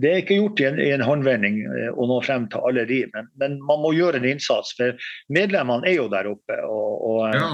det 0.00 0.10
er 0.10 0.20
ikke 0.22 0.38
gjort 0.38 0.60
i 0.60 0.66
en, 0.68 0.80
i 0.82 0.90
en, 0.94 1.04
håndvending 1.04 1.60
eh, 1.66 1.90
å 1.90 2.06
nå 2.08 2.18
frem 2.24 2.46
til 2.52 2.64
alle 2.68 2.84
de, 2.88 3.02
men, 3.14 3.28
men, 3.40 3.58
man 3.66 3.80
må 3.82 3.94
gjøre 3.96 4.20
en 4.20 4.28
innsats. 4.34 4.74
For 4.78 4.98
medlemmene 5.32 5.88
er 5.88 5.98
jo 5.98 6.08
der 6.12 6.28
oppe. 6.30 6.58
og, 6.66 7.06
og 7.08 7.22
eh, 7.30 7.38
ja. 7.40 7.52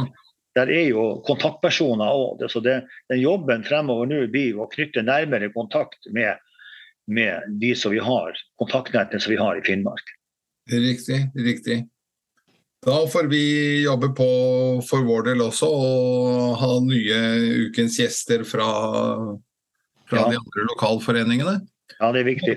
Der 0.58 0.70
er 0.74 0.88
jo 0.90 1.06
kontaktpersoner 1.26 2.10
òg. 2.10 2.44
Så 2.50 2.62
det, 2.64 2.80
den 3.12 3.22
jobben 3.22 3.64
fremover 3.66 4.10
nå 4.10 4.24
blir 4.32 4.58
å 4.58 4.68
knytte 4.72 5.06
nærmere 5.06 5.52
kontakt 5.54 6.10
med, 6.14 6.40
med 7.06 7.58
de 7.62 7.74
som 7.78 7.94
vi 7.94 8.02
har, 8.02 8.38
kontaktnettene 8.60 9.22
som 9.22 9.34
vi 9.34 9.40
har 9.40 9.60
i 9.60 9.64
Finnmark. 9.66 10.14
Riktig, 10.68 11.22
riktig. 11.38 11.82
Da 12.84 12.98
får 13.10 13.26
vi 13.30 13.42
jobbe 13.82 14.12
på 14.14 14.26
for 14.86 15.06
vår 15.06 15.30
del 15.32 15.40
også 15.42 15.66
og 15.66 16.58
ha 16.60 16.74
nye 16.84 17.22
ukens 17.68 17.96
gjester 17.98 18.44
fra 18.46 18.68
fra 20.08 20.18
ja. 20.18 20.28
de 20.30 20.36
andre 20.36 20.66
lokalforeningene. 20.72 21.54
Ja, 21.98 22.12
det 22.12 22.22
er 22.22 22.28
viktig. 22.28 22.56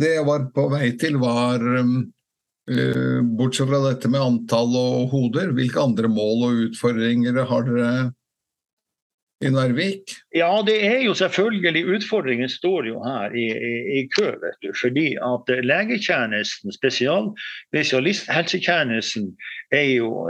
Det 0.00 0.10
jeg 0.14 0.26
var 0.26 0.44
på 0.54 0.66
vei 0.70 0.92
til, 1.00 1.16
var 1.22 1.62
uh, 1.64 1.94
Bortsett 2.68 3.70
fra 3.70 3.80
dette 3.88 4.10
med 4.12 4.22
antall 4.22 4.74
og 4.78 5.08
hoder, 5.14 5.54
hvilke 5.56 5.80
andre 5.82 6.10
mål 6.12 6.44
og 6.46 6.58
utfordringer 6.68 7.40
har 7.48 7.64
dere 7.66 7.92
i 9.40 9.48
Narvik? 9.48 10.12
Ja, 10.36 10.50
det 10.66 10.76
er 10.84 10.98
jo 11.06 11.14
selvfølgelig 11.16 11.84
Utfordringen 11.96 12.48
står 12.48 12.90
jo 12.90 13.00
her 13.04 13.32
i, 13.32 13.46
i, 13.48 13.72
i 14.00 14.02
kø. 14.12 14.26
vet 14.42 14.58
du, 14.62 14.72
Fordi 14.76 15.06
at 15.16 15.52
legetjenesten, 15.64 16.72
spesial, 16.72 17.30
spesialisthelsetjenesten, 17.72 19.30
er 19.72 19.88
jo, 19.96 20.28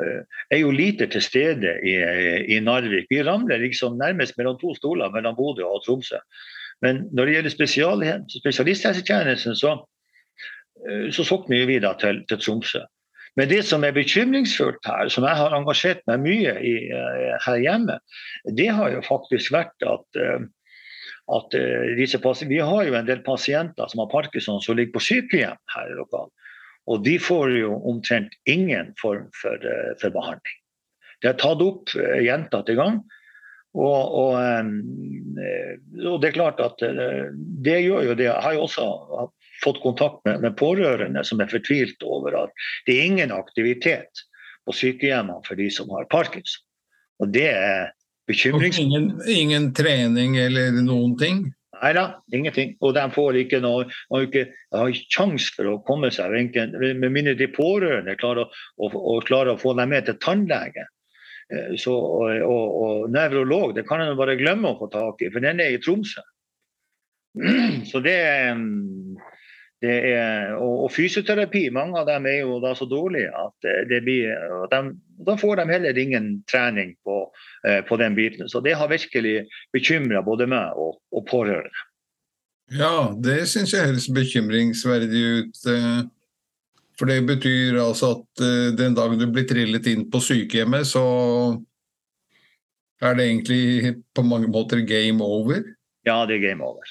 er 0.51 0.63
jo 0.63 0.71
lite 0.71 1.07
til 1.11 1.23
stede 1.23 1.75
i, 1.83 1.97
i, 2.55 2.61
Narvik. 2.61 3.11
Vi 3.11 3.23
ramler 3.23 3.59
liksom 3.59 3.99
nærmest 3.99 4.39
mellom 4.39 4.59
to 4.61 4.75
stoler 4.79 5.11
mellom 5.11 5.37
Bodø 5.37 5.67
og 5.67 5.83
Tromsø. 5.87 6.23
Men 6.83 7.09
når 7.13 7.27
det 7.27 7.35
gjelder 7.35 7.51
spesial, 7.51 8.05
spesialisthelsetjenesten, 8.39 9.57
så, 9.57 9.75
så 11.13 11.25
sokner 11.27 11.63
vi 11.63 11.75
videre 11.75 11.99
til, 12.01 12.23
til 12.29 12.41
Tromsø. 12.41 12.81
Men 13.39 13.51
det 13.51 13.63
som 13.67 13.85
er 13.87 13.95
bekymringsfullt 13.95 14.87
her, 14.87 15.11
som 15.13 15.27
jeg 15.27 15.39
har 15.39 15.55
engasjert 15.55 16.03
meg 16.11 16.23
mye 16.25 16.55
i 16.67 16.75
uh, 16.91 17.37
her 17.45 17.61
hjemme, 17.63 17.99
det 18.59 18.71
har 18.75 18.91
jo 18.95 19.05
faktisk 19.07 19.53
vært 19.55 19.87
at, 19.87 20.19
uh, 20.19 20.43
at 21.37 21.55
disse 21.99 22.19
Vi 22.51 22.59
har 22.59 22.85
jo 22.89 22.99
en 22.99 23.07
del 23.07 23.23
pasienter 23.23 23.87
som 23.89 24.03
har 24.03 24.11
parkinson 24.11 24.61
som 24.61 24.77
ligger 24.77 24.99
på 24.99 25.07
sykehjem 25.07 25.61
her 25.77 25.93
i 25.93 25.99
lokalet. 25.99 26.33
Og 26.91 27.05
de 27.05 27.19
får 27.23 27.53
jo 27.55 27.77
omtrent 27.87 28.35
ingen 28.47 28.95
form 28.99 29.29
for, 29.37 29.63
for 30.01 30.11
behandling. 30.11 30.57
Det 31.23 31.29
er 31.29 31.39
tatt 31.39 31.61
opp 31.63 31.93
gjentatte 31.93 32.75
ganger. 32.75 33.05
Og, 33.77 34.15
og, 34.19 34.33
og, 36.03 36.17
det 36.19 36.31
er 36.31 36.35
klart 36.35 36.59
at 36.65 36.83
det 36.83 37.77
gjør 37.85 38.09
jo 38.09 38.17
det. 38.19 38.27
Jeg 38.27 38.43
har 38.43 38.57
jo 38.57 38.65
også 38.65 38.89
fått 39.65 39.81
kontakt 39.83 40.25
med, 40.25 40.41
med, 40.45 40.57
pårørende 40.61 41.25
som 41.27 41.41
er 41.43 41.51
fortvilt 41.51 42.03
over 42.07 42.37
at 42.45 42.67
det 42.87 42.97
er 42.97 43.09
ingen 43.09 43.33
aktivitet 43.35 44.25
på 44.67 44.75
sykehjemmene 44.77 45.45
for 45.47 45.61
de 45.61 45.71
som 45.73 45.91
har 45.95 46.09
parkinson. 46.13 46.65
Og 47.21 47.33
det 47.35 47.49
er 47.53 47.91
bekymringsfullt. 48.31 48.87
Ingen, 48.87 49.09
ingen, 49.29 49.73
trening 49.77 50.37
eller 50.41 50.77
noen 50.85 51.17
ting? 51.21 51.49
Nei 51.81 51.93
da, 51.97 52.05
ingenting. 52.37 52.75
Og 52.85 52.95
de 52.97 53.05
får 53.15 53.41
ikke 53.41 53.61
noe 53.65 53.87
har 53.89 54.27
ikke 54.27 54.47
har 54.77 54.93
sjanse 55.13 55.53
for 55.57 55.69
å 55.71 55.79
komme 55.87 56.11
seg, 56.13 56.35
med 56.77 57.09
mindre 57.09 57.37
de 57.39 57.49
pårørende 57.53 58.17
klarer 58.21 58.47
å, 58.47 58.49
å, 58.77 58.91
å, 58.91 59.21
klarer 59.25 59.55
å 59.55 59.61
få 59.61 59.75
dem 59.79 59.93
med 59.93 60.09
til 60.09 60.19
tannlege. 60.21 60.87
Eh, 61.51 61.77
så, 61.81 61.95
og, 61.95 62.35
og, 62.47 62.77
og 62.85 63.15
nevrolog 63.15 63.75
det 63.77 63.87
kan 63.89 64.05
en 64.05 64.19
bare 64.19 64.39
glemme 64.41 64.71
å 64.71 64.79
få 64.83 64.91
tak 64.93 65.25
i, 65.25 65.33
for 65.33 65.45
den 65.45 65.63
er 65.63 65.75
i 65.75 65.81
Tromsø. 65.83 66.25
Så 67.91 68.03
det, 68.05 68.19
er, 69.89 70.55
og, 70.57 70.85
og, 70.85 70.91
fysioterapi, 70.93 71.71
mange 71.73 72.01
av 72.01 72.09
dem 72.11 72.27
er 72.29 72.43
jo 72.43 72.59
da 72.61 72.75
så 72.77 72.85
dårlige 72.89 73.31
at 73.33 73.69
det 73.89 74.03
blir, 74.05 74.35
de, 74.73 74.81
da 75.27 75.37
får 75.41 75.61
de 75.61 75.67
heller 75.71 75.99
ingen 75.99 76.33
trening 76.51 76.95
på, 77.05 77.23
eh, 77.69 77.81
på 77.89 77.97
den 78.01 78.15
biten. 78.15 78.49
Så 78.49 78.61
det 78.61 78.77
har 78.77 78.91
virkelig 78.93 79.47
bekymra 79.73 80.23
både 80.27 80.49
meg 80.51 80.77
og, 80.77 81.01
og, 81.13 81.25
pårørende. 81.31 81.87
Ja, 82.71 83.11
det 83.19 83.49
syns 83.51 83.73
jeg 83.75 83.89
høres 83.89 84.09
bekymringsverdig 84.15 85.25
ut. 85.41 85.63
Eh, 85.73 86.03
for 87.01 87.09
det 87.09 87.23
betyr 87.25 87.81
altså 87.81 88.13
at 88.19 88.45
eh, 88.45 88.71
den 88.77 88.97
dagen 88.97 89.21
du 89.21 89.27
blir 89.33 89.49
trillet 89.49 89.89
inn 89.89 90.07
på 90.13 90.21
sykehjemmet, 90.21 90.89
så 90.93 91.05
er 93.01 93.17
det 93.17 93.31
egentlig 93.31 93.95
på 94.13 94.25
mange 94.29 94.51
måter 94.53 94.85
game 94.85 95.25
over? 95.25 95.65
Ja, 96.05 96.27
det 96.29 96.37
er 96.37 96.51
game 96.51 96.65
over. 96.65 96.85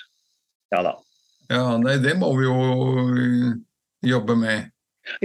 Ja 0.74 0.82
da. 0.86 0.98
Ja, 1.50 1.64
nei, 1.82 1.98
det 1.98 2.14
må 2.22 2.30
vi 2.38 2.46
jo 2.46 2.58
eh, 3.18 3.54
jobbe 4.06 4.36
med. 4.38 4.70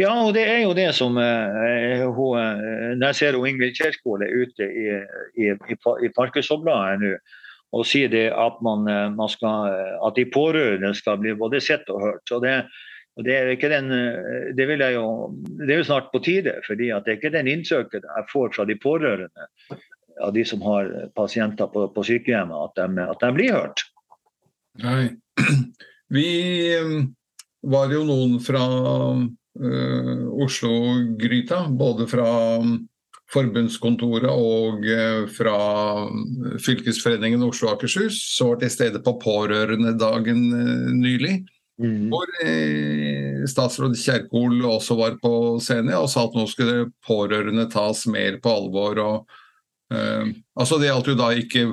Ja, 0.00 0.14
og 0.24 0.32
det 0.36 0.46
er 0.48 0.62
jo 0.62 0.72
det 0.76 0.88
som 0.96 1.18
eh, 1.20 2.04
hun, 2.08 2.38
eh, 2.40 2.94
Når 2.96 3.10
jeg 3.10 3.18
ser 3.18 3.36
Ingvild 3.36 3.76
Kjerkol 3.76 4.24
er 4.24 4.32
ute 4.32 4.64
i, 4.64 4.86
i, 5.44 5.50
i, 5.52 5.76
i 5.76 6.12
Parkinsonbladet 6.16 7.02
nå 7.02 7.16
og 7.74 7.82
sier 7.90 8.06
det 8.06 8.28
at, 8.30 8.60
man, 8.62 8.86
man 9.16 9.30
skal, 9.32 9.72
at 10.06 10.14
de 10.14 10.22
pårørende 10.30 10.92
skal 10.94 11.16
bli 11.18 11.32
både 11.34 11.58
sett 11.58 11.88
og 11.90 12.04
hørt. 12.04 12.20
Så 12.30 12.36
det, 12.38 12.52
det, 13.26 13.32
er 13.34 13.50
ikke 13.50 13.66
den, 13.72 13.88
det, 14.54 14.68
jo, 14.94 15.08
det, 15.58 15.72
er 15.72 15.80
jo 15.80 15.86
snart 15.88 16.06
på 16.12 16.20
tide, 16.22 16.52
fordi 16.68 16.92
det 16.92 17.10
er 17.10 17.18
ikke 17.18 17.32
den 17.34 17.50
innsøket 17.50 18.06
jeg 18.06 18.28
får 18.30 18.52
fra 18.54 18.68
de 18.68 18.76
pårørende 18.78 19.48
av 20.22 20.30
de 20.36 20.44
som 20.46 20.62
har 20.62 20.92
pasienter 21.18 21.66
på, 21.74 21.88
på 21.96 22.06
sykehjemmet, 22.06 22.54
at 22.54 22.78
de, 22.78 23.08
at 23.10 23.26
de 23.26 23.32
blir 23.40 23.58
hørt. 23.58 23.82
Nei. 24.86 25.08
Vi 26.12 26.28
eh, 26.74 26.96
var 27.64 27.92
jo 27.92 28.02
noen 28.04 28.36
fra 28.44 28.64
uh, 29.14 30.24
Oslo-gryta, 30.44 31.64
både 31.72 32.06
fra 32.10 32.26
mm, 32.60 32.74
forbundskontoret 33.32 34.28
og 34.28 34.84
fra 35.32 35.56
fylkesforeningen 36.60 37.42
Oslo 37.46 37.70
og 37.70 37.78
Akershus, 37.78 38.18
som 38.36 38.52
var 38.52 38.60
til 38.60 38.72
stede 38.74 39.00
på 39.02 39.16
Pårørendedagen 39.22 40.42
nylig. 41.00 41.38
Mm. 41.80 42.12
Hvor 42.12 42.28
statsråd 43.50 43.96
Kjerkol 43.98 44.60
også 44.68 44.94
var 45.00 45.16
på 45.24 45.32
scenen 45.64 45.96
og 45.96 46.06
sa 46.12 46.28
at 46.28 46.36
nå 46.36 46.44
skulle 46.46 46.92
pårørende 47.08 47.64
tas 47.72 48.04
mer 48.12 48.36
på 48.44 48.52
alvor. 48.60 49.00
og 49.02 49.40
Uh, 49.92 50.30
altså 50.56 50.78
Det 50.80 50.88
gjaldt 50.88 51.08
jo 51.10 51.16
da 51.18 51.30
ikke 51.36 51.64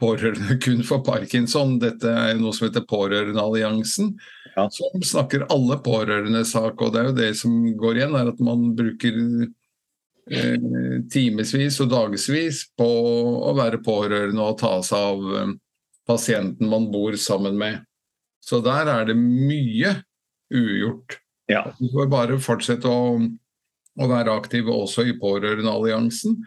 pårørende 0.00 0.58
kun 0.64 0.82
for 0.86 1.04
parkinson, 1.06 1.78
dette 1.82 2.10
er 2.10 2.34
jo 2.34 2.42
noe 2.44 2.56
som 2.56 2.68
heter 2.68 2.84
Pårørendealliansen. 2.88 4.14
Ja. 4.56 4.66
Som 4.72 5.02
snakker 5.04 5.46
alle 5.52 5.76
pårørendes 5.84 6.54
sak, 6.54 6.80
og 6.80 6.94
det 6.94 7.00
er 7.00 7.08
jo 7.10 7.16
det 7.18 7.30
som 7.36 7.56
går 7.76 7.98
igjen, 7.98 8.16
er 8.16 8.30
at 8.32 8.38
man 8.44 8.70
bruker 8.76 9.18
uh, 9.44 10.96
timevis 11.12 11.80
og 11.84 11.90
dagevis 11.92 12.62
på 12.78 12.88
å 13.50 13.52
være 13.56 13.82
pårørende 13.84 14.46
og 14.46 14.56
ta 14.62 14.78
seg 14.84 15.10
av 15.12 15.28
uh, 15.28 15.52
pasienten 16.08 16.70
man 16.72 16.88
bor 16.92 17.16
sammen 17.20 17.58
med. 17.60 17.82
Så 18.40 18.62
der 18.64 18.88
er 18.88 19.08
det 19.08 19.16
mye 19.18 19.96
ugjort. 20.54 21.18
Ja. 21.50 21.66
Du 21.78 21.88
får 21.92 22.08
bare 22.10 22.38
fortsette 22.42 22.90
å, 22.90 23.18
å 24.00 24.08
være 24.10 24.34
aktiv 24.38 24.70
også 24.70 25.04
i 25.10 25.16
Pårørendealliansen 25.18 26.38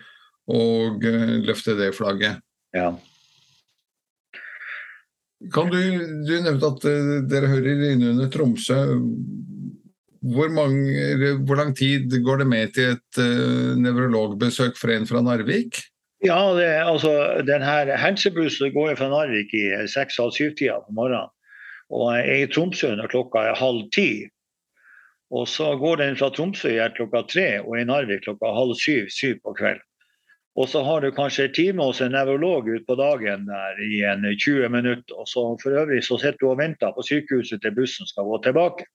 og 0.50 1.06
eh, 1.06 1.38
løfte 1.46 1.78
det 1.78 1.94
flagget. 1.98 2.42
Ja. 2.76 2.92
Kan 5.54 5.70
du, 5.72 5.80
du 6.28 6.34
nevnte 6.44 6.74
at 6.74 6.88
eh, 6.90 7.12
dere 7.30 7.52
hører 7.52 7.86
innunder 7.94 8.32
Tromsø. 8.34 8.80
Hvor, 10.20 10.50
mange, 10.52 11.38
hvor, 11.48 11.56
lang 11.56 11.72
tid 11.78 12.12
går 12.26 12.42
det 12.42 12.48
med 12.52 12.74
til 12.76 12.98
et 12.98 13.20
uh, 13.24 13.78
nevrologbesøk 13.80 14.76
for 14.76 14.92
en 14.92 15.08
fra 15.08 15.22
Narvik? 15.24 15.80
Ja, 16.26 16.42
det, 16.58 16.68
altså, 16.84 17.14
den 17.48 17.64
her 17.64 17.94
helsebussen 17.96 18.74
går 18.76 18.98
fra 19.00 19.08
Narvik 19.14 19.54
i 19.56 19.64
seks-halv-syv-tida 19.88 20.82
på 20.84 20.98
morgenen. 20.98 21.32
Og 21.96 22.12
jeg 22.18 22.28
er 22.28 22.44
i 22.44 22.52
Tromsø 22.52 22.92
når 23.00 23.14
klokka 23.14 23.46
er 23.48 23.56
halv 23.62 23.88
ti. 23.96 24.28
Og 25.32 25.48
så 25.48 25.72
går 25.80 26.04
den 26.04 26.20
fra 26.20 26.34
Tromsø 26.36 26.76
klokka 26.98 27.24
tre 27.32 27.48
og 27.64 27.80
i 27.80 27.88
Narvik 27.88 28.28
klokka 28.28 28.52
halv 28.60 28.76
syv-syv 28.82 29.40
på 29.40 29.56
kvelden. 29.56 29.86
Og 30.58 30.70
så 30.70 30.82
har 30.84 31.02
du 31.02 31.12
kanskje 31.14 31.46
en 31.48 31.54
time 31.54 31.86
hos 31.86 32.02
en 32.02 32.12
nevrolog 32.16 32.68
utpå 32.68 32.96
dagen 33.00 33.46
der 33.48 33.82
i 33.86 34.02
en 34.10 34.26
20 34.26 34.70
minutter. 34.74 35.16
Og 35.16 35.28
så 35.30 35.44
for 35.62 35.78
øvrig 35.82 36.02
så 36.04 36.18
sitter 36.18 36.42
du 36.42 36.50
og 36.50 36.58
venter 36.60 36.96
på 36.96 37.06
sykehuset 37.06 37.62
til 37.62 37.76
bussen 37.76 38.10
skal 38.10 38.28
gå 38.28 38.42
tilbake. 38.44 38.88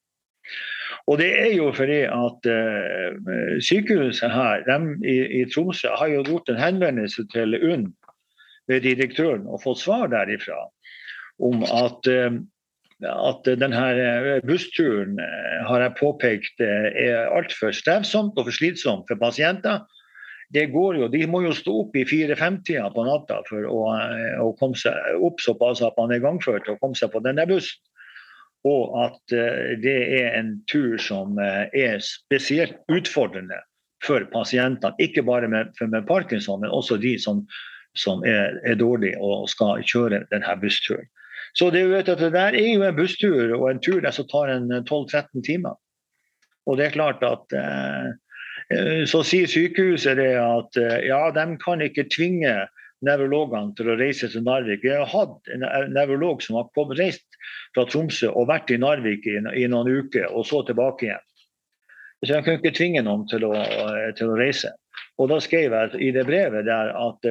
Og 1.07 1.19
det 1.21 1.31
er 1.37 1.53
jo 1.53 1.73
fordi 1.77 2.01
at 2.09 2.49
uh, 2.49 3.61
sykehuset 3.61 4.31
her 4.33 4.65
i, 5.05 5.17
i, 5.41 5.45
Tromsø 5.53 5.89
har 5.99 6.07
jo 6.07 6.25
gjort 6.25 6.49
en 6.49 6.61
henvendelse 6.61 7.27
til 7.33 7.57
UNN 7.61 7.93
ved 8.69 8.81
direktøren 8.81 9.47
og 9.47 9.61
fått 9.63 9.83
svar 9.85 10.09
derifra 10.13 10.57
om 11.45 11.65
at 11.65 12.09
uh, 12.09 12.41
at 13.05 13.49
denne 13.61 14.41
bussturen 14.47 15.19
har 15.69 15.83
jeg 15.83 15.97
påpekt 15.99 16.63
er 16.63 17.27
altfor 17.27 17.75
strevsomt 17.75 18.39
og 18.39 18.47
for 18.47 18.55
slitsomt 18.55 19.05
for 19.11 19.21
pasienter 19.21 19.83
det 20.55 20.67
går 20.71 21.01
jo, 21.01 21.09
De 21.11 21.25
må 21.27 21.43
jo 21.43 21.55
stå 21.57 21.73
opp 21.83 21.97
i 21.99 22.05
fire-fem-tida 22.07 22.87
på 22.95 23.05
natta 23.09 23.41
for 23.49 23.67
å, 23.67 23.81
å, 24.45 24.53
komme 24.61 24.79
seg 24.79 25.19
opp 25.27 25.43
såpass 25.43 25.83
at 25.83 25.99
man 25.99 26.15
er 26.15 26.23
gangført 26.23 26.69
og 26.71 26.79
komme 26.83 26.99
seg 26.99 27.11
på 27.11 27.23
denne 27.25 27.47
bussen. 27.51 27.83
Og 28.65 28.95
at 28.97 29.35
uh, 29.35 29.75
det 29.83 29.97
er 30.23 30.39
en 30.39 30.55
tur 30.71 30.95
som 31.03 31.37
uh, 31.37 31.67
er 31.77 31.99
spesielt 32.01 32.79
utfordrende 32.89 33.59
for 34.05 34.25
pasientene. 34.33 34.95
Ikke 35.03 35.27
bare 35.27 35.51
med, 35.51 35.75
med 35.83 36.07
Parkinson, 36.09 36.63
men 36.63 36.73
også 36.73 36.97
de 37.03 37.17
som, 37.21 37.43
som 37.99 38.25
er, 38.25 38.57
er 38.65 38.79
dårlige 38.81 39.19
og 39.21 39.51
skal 39.53 39.83
kjøre 39.85 40.23
denne 40.31 40.57
bussturen. 40.63 41.11
Så 41.55 41.69
det, 41.75 41.85
vet 41.91 42.09
at 42.09 42.23
det 42.23 42.33
der 42.35 42.57
er 42.57 42.71
jo 42.71 42.87
en 42.87 42.97
busstur 42.97 43.53
og 43.59 43.69
en 43.69 43.83
tur 43.83 44.01
der 44.03 44.15
som 44.15 44.27
tar 44.31 44.51
en 44.55 44.71
12-13 44.73 45.45
timer. 45.47 45.77
Og 46.65 46.79
det 46.79 46.89
er 46.89 46.97
klart 46.97 47.23
at 47.27 47.53
Eh, 47.53 48.11
så 49.11 49.21
sier 49.27 49.51
sykehuset 49.51 50.19
det 50.19 50.33
at 50.41 50.79
eh, 50.81 51.07
ja, 51.09 51.29
de 51.35 51.45
kan 51.63 51.83
ikke 51.85 52.07
tvinge 52.13 52.55
nevrologene 53.05 53.75
til 53.77 53.91
å 53.93 53.99
reise 54.01 54.31
til 54.33 54.45
Narvik. 54.47 54.85
Vi 54.85 54.95
har 54.95 55.09
hatt 55.11 55.53
en 55.53 55.67
nevrolog 55.93 56.43
som 56.43 56.59
har 56.61 56.71
kommet, 56.77 56.99
reist 57.01 57.39
fra 57.77 57.85
Tromsø 57.91 58.31
og 58.33 58.49
vært 58.49 58.73
i 58.73 58.81
Narvik 58.81 59.27
i, 59.29 59.37
i 59.61 59.67
noen 59.69 59.91
uker, 59.91 60.31
og 60.31 60.47
så 60.49 60.63
tilbake 60.65 61.11
igjen. 61.11 61.27
Så 62.25 62.33
jeg 62.33 62.47
kan 62.47 62.57
ikke 62.57 62.73
tvinge 62.73 63.03
noen 63.05 63.27
til 63.29 63.45
å, 63.45 63.53
eh, 63.61 64.11
til 64.17 64.33
å, 64.33 64.39
reise. 64.41 64.73
Og 65.21 65.29
da 65.31 65.37
skrev 65.43 65.75
jeg 65.77 66.01
i 66.03 66.13
det 66.15 66.25
brevet 66.27 66.65
der 66.67 66.89
at, 66.99 67.27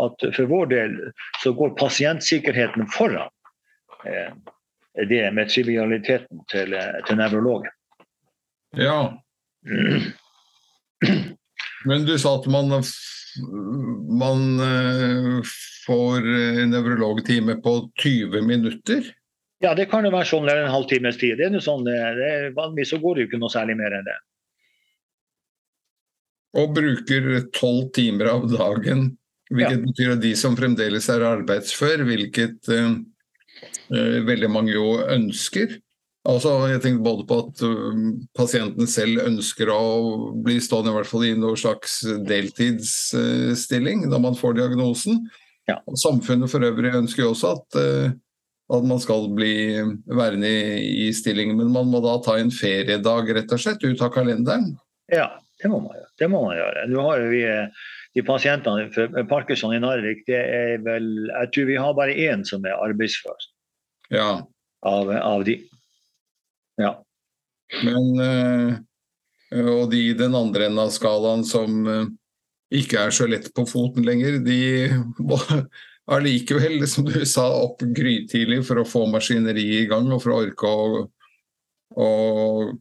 at 0.00 0.22
for 0.32 0.48
vår 0.48 0.70
del 0.70 0.94
så 1.42 1.52
går 1.56 1.74
pasientsikkerheten 1.76 2.86
foran 2.94 3.28
det 5.10 5.24
med 5.36 5.50
trivialiteten 5.52 6.40
til, 6.48 6.72
til 7.04 7.18
nevrologen. 7.20 7.74
Ja. 8.80 9.00
Men 11.86 12.06
du 12.06 12.16
sa 12.18 12.36
at 12.40 12.48
man, 12.50 12.72
man 14.18 14.64
eh, 14.64 15.52
får 15.86 16.26
nevrologtime 16.72 17.60
på 17.62 17.78
20 18.02 18.42
minutter? 18.42 19.06
Ja, 19.64 19.72
det 19.74 19.88
kan 19.88 20.04
jo 20.04 20.12
være 20.12 20.28
sånn 20.28 20.48
en 20.52 20.68
halvtimes 20.68 21.18
tid. 21.20 21.38
Det 21.40 21.48
er 21.48 21.62
sånn, 21.64 21.86
det 21.86 22.52
vanligvis 22.56 22.92
så 22.92 23.00
går 23.00 23.16
det 23.16 23.24
jo 23.24 23.30
ikke 23.30 23.40
noe 23.40 23.52
særlig 23.52 23.78
mer 23.78 23.94
enn 23.96 24.08
det. 24.08 24.16
Og 26.56 26.74
bruker 26.76 27.30
tolv 27.56 27.88
timer 27.96 28.30
av 28.32 28.46
dagen, 28.50 29.08
hvilket 29.52 29.78
ja. 29.78 29.84
betyr 29.84 30.12
at 30.16 30.22
de 30.24 30.32
som 30.38 30.56
fremdeles 30.58 31.08
er 31.12 31.24
arbeidsfør, 31.24 32.04
hvilket 32.08 32.70
uh, 32.72 32.96
veldig 34.28 34.50
mange 34.52 34.76
jo 34.76 34.96
ønsker, 35.04 35.78
Altså, 36.26 36.52
jeg 36.72 36.82
tenkte 36.82 37.06
både 37.06 37.24
på 37.28 37.38
at 37.44 37.60
um, 37.62 38.06
pasienten 38.34 38.88
selv 38.90 39.22
ønsker 39.22 39.70
å 39.70 39.82
bli 40.42 40.56
stående 40.62 40.90
i 40.90 40.96
hvert 40.96 41.10
fall 41.10 41.26
i 41.28 41.34
noen 41.38 41.58
slags 41.60 42.00
deltidsstilling 42.26 44.06
da 44.08 44.16
når 44.16 44.24
man 44.24 44.38
får 44.38 44.56
diagnosen. 44.58 45.20
Ja. 45.70 45.78
Samfunnet 45.98 46.50
for 46.50 46.66
øvrig 46.66 46.94
ønsker 46.98 47.24
jo 47.24 47.32
også 47.34 47.52
at, 47.54 47.78
uh, 47.78 48.10
at 48.74 48.88
man 48.90 49.02
skal 49.02 49.28
bli 49.36 49.54
værende 50.10 50.50
i, 50.50 51.06
i 51.06 51.12
stillingen, 51.14 51.60
men 51.60 51.70
man 51.74 51.92
må 51.92 52.02
da 52.02 52.16
ta 52.24 52.38
en 52.40 52.50
feriedag 52.54 53.30
rett 53.38 53.54
og 53.54 53.62
slett 53.62 53.86
ut 53.86 54.02
av 54.02 54.10
kalenderen? 54.14 54.72
Ja, 55.12 55.30
det 55.62 55.70
må 55.70 55.78
man 55.84 55.94
gjøre. 55.94 56.10
Det 56.18 56.30
må 56.32 56.42
man 56.48 56.58
gjøre. 56.58 56.88
Nå 56.90 57.06
har 57.06 57.22
jo 57.22 57.30
vi 57.30 57.44
eh, 57.46 57.86
de 58.16 58.24
pasientene 58.26 58.90
for 58.94 59.22
Parkinson 59.30 59.76
i 59.76 59.80
Narvik, 59.82 60.24
det 60.26 60.40
er 60.40 60.82
vel 60.84 61.08
Jeg 61.28 61.52
tror 61.54 61.70
vi 61.70 61.78
har 61.80 61.96
bare 61.96 62.18
én 62.26 62.44
som 62.48 62.64
er 62.66 62.78
arbeidsfør 62.80 63.48
ja. 64.10 64.30
av, 64.88 65.10
av 65.12 65.46
de. 65.46 65.58
Ja. 66.80 66.92
Men 67.82 68.20
øh, 68.20 68.74
Og 69.76 69.90
de 69.90 70.00
i 70.10 70.14
den 70.18 70.34
andre 70.34 70.68
enden 70.68 70.82
av 70.82 70.92
skalaen 70.94 71.44
som 71.46 71.86
øh, 71.88 72.06
ikke 72.74 72.98
er 72.98 73.14
så 73.14 73.26
lett 73.30 73.52
på 73.54 73.64
foten 73.68 74.06
lenger, 74.06 74.40
de 74.44 74.60
må 75.28 75.38
allikevel, 76.06 76.86
som 76.88 77.06
du 77.06 77.18
sa, 77.26 77.46
opp 77.64 77.82
grytidlig 77.96 78.62
for 78.66 78.82
å 78.82 78.86
få 78.86 79.06
maskineriet 79.10 79.86
i 79.86 79.90
gang 79.90 80.10
og 80.14 80.22
for 80.22 80.34
å 80.34 80.40
orke 80.44 80.70
å, 80.70 81.02
å 81.96 82.10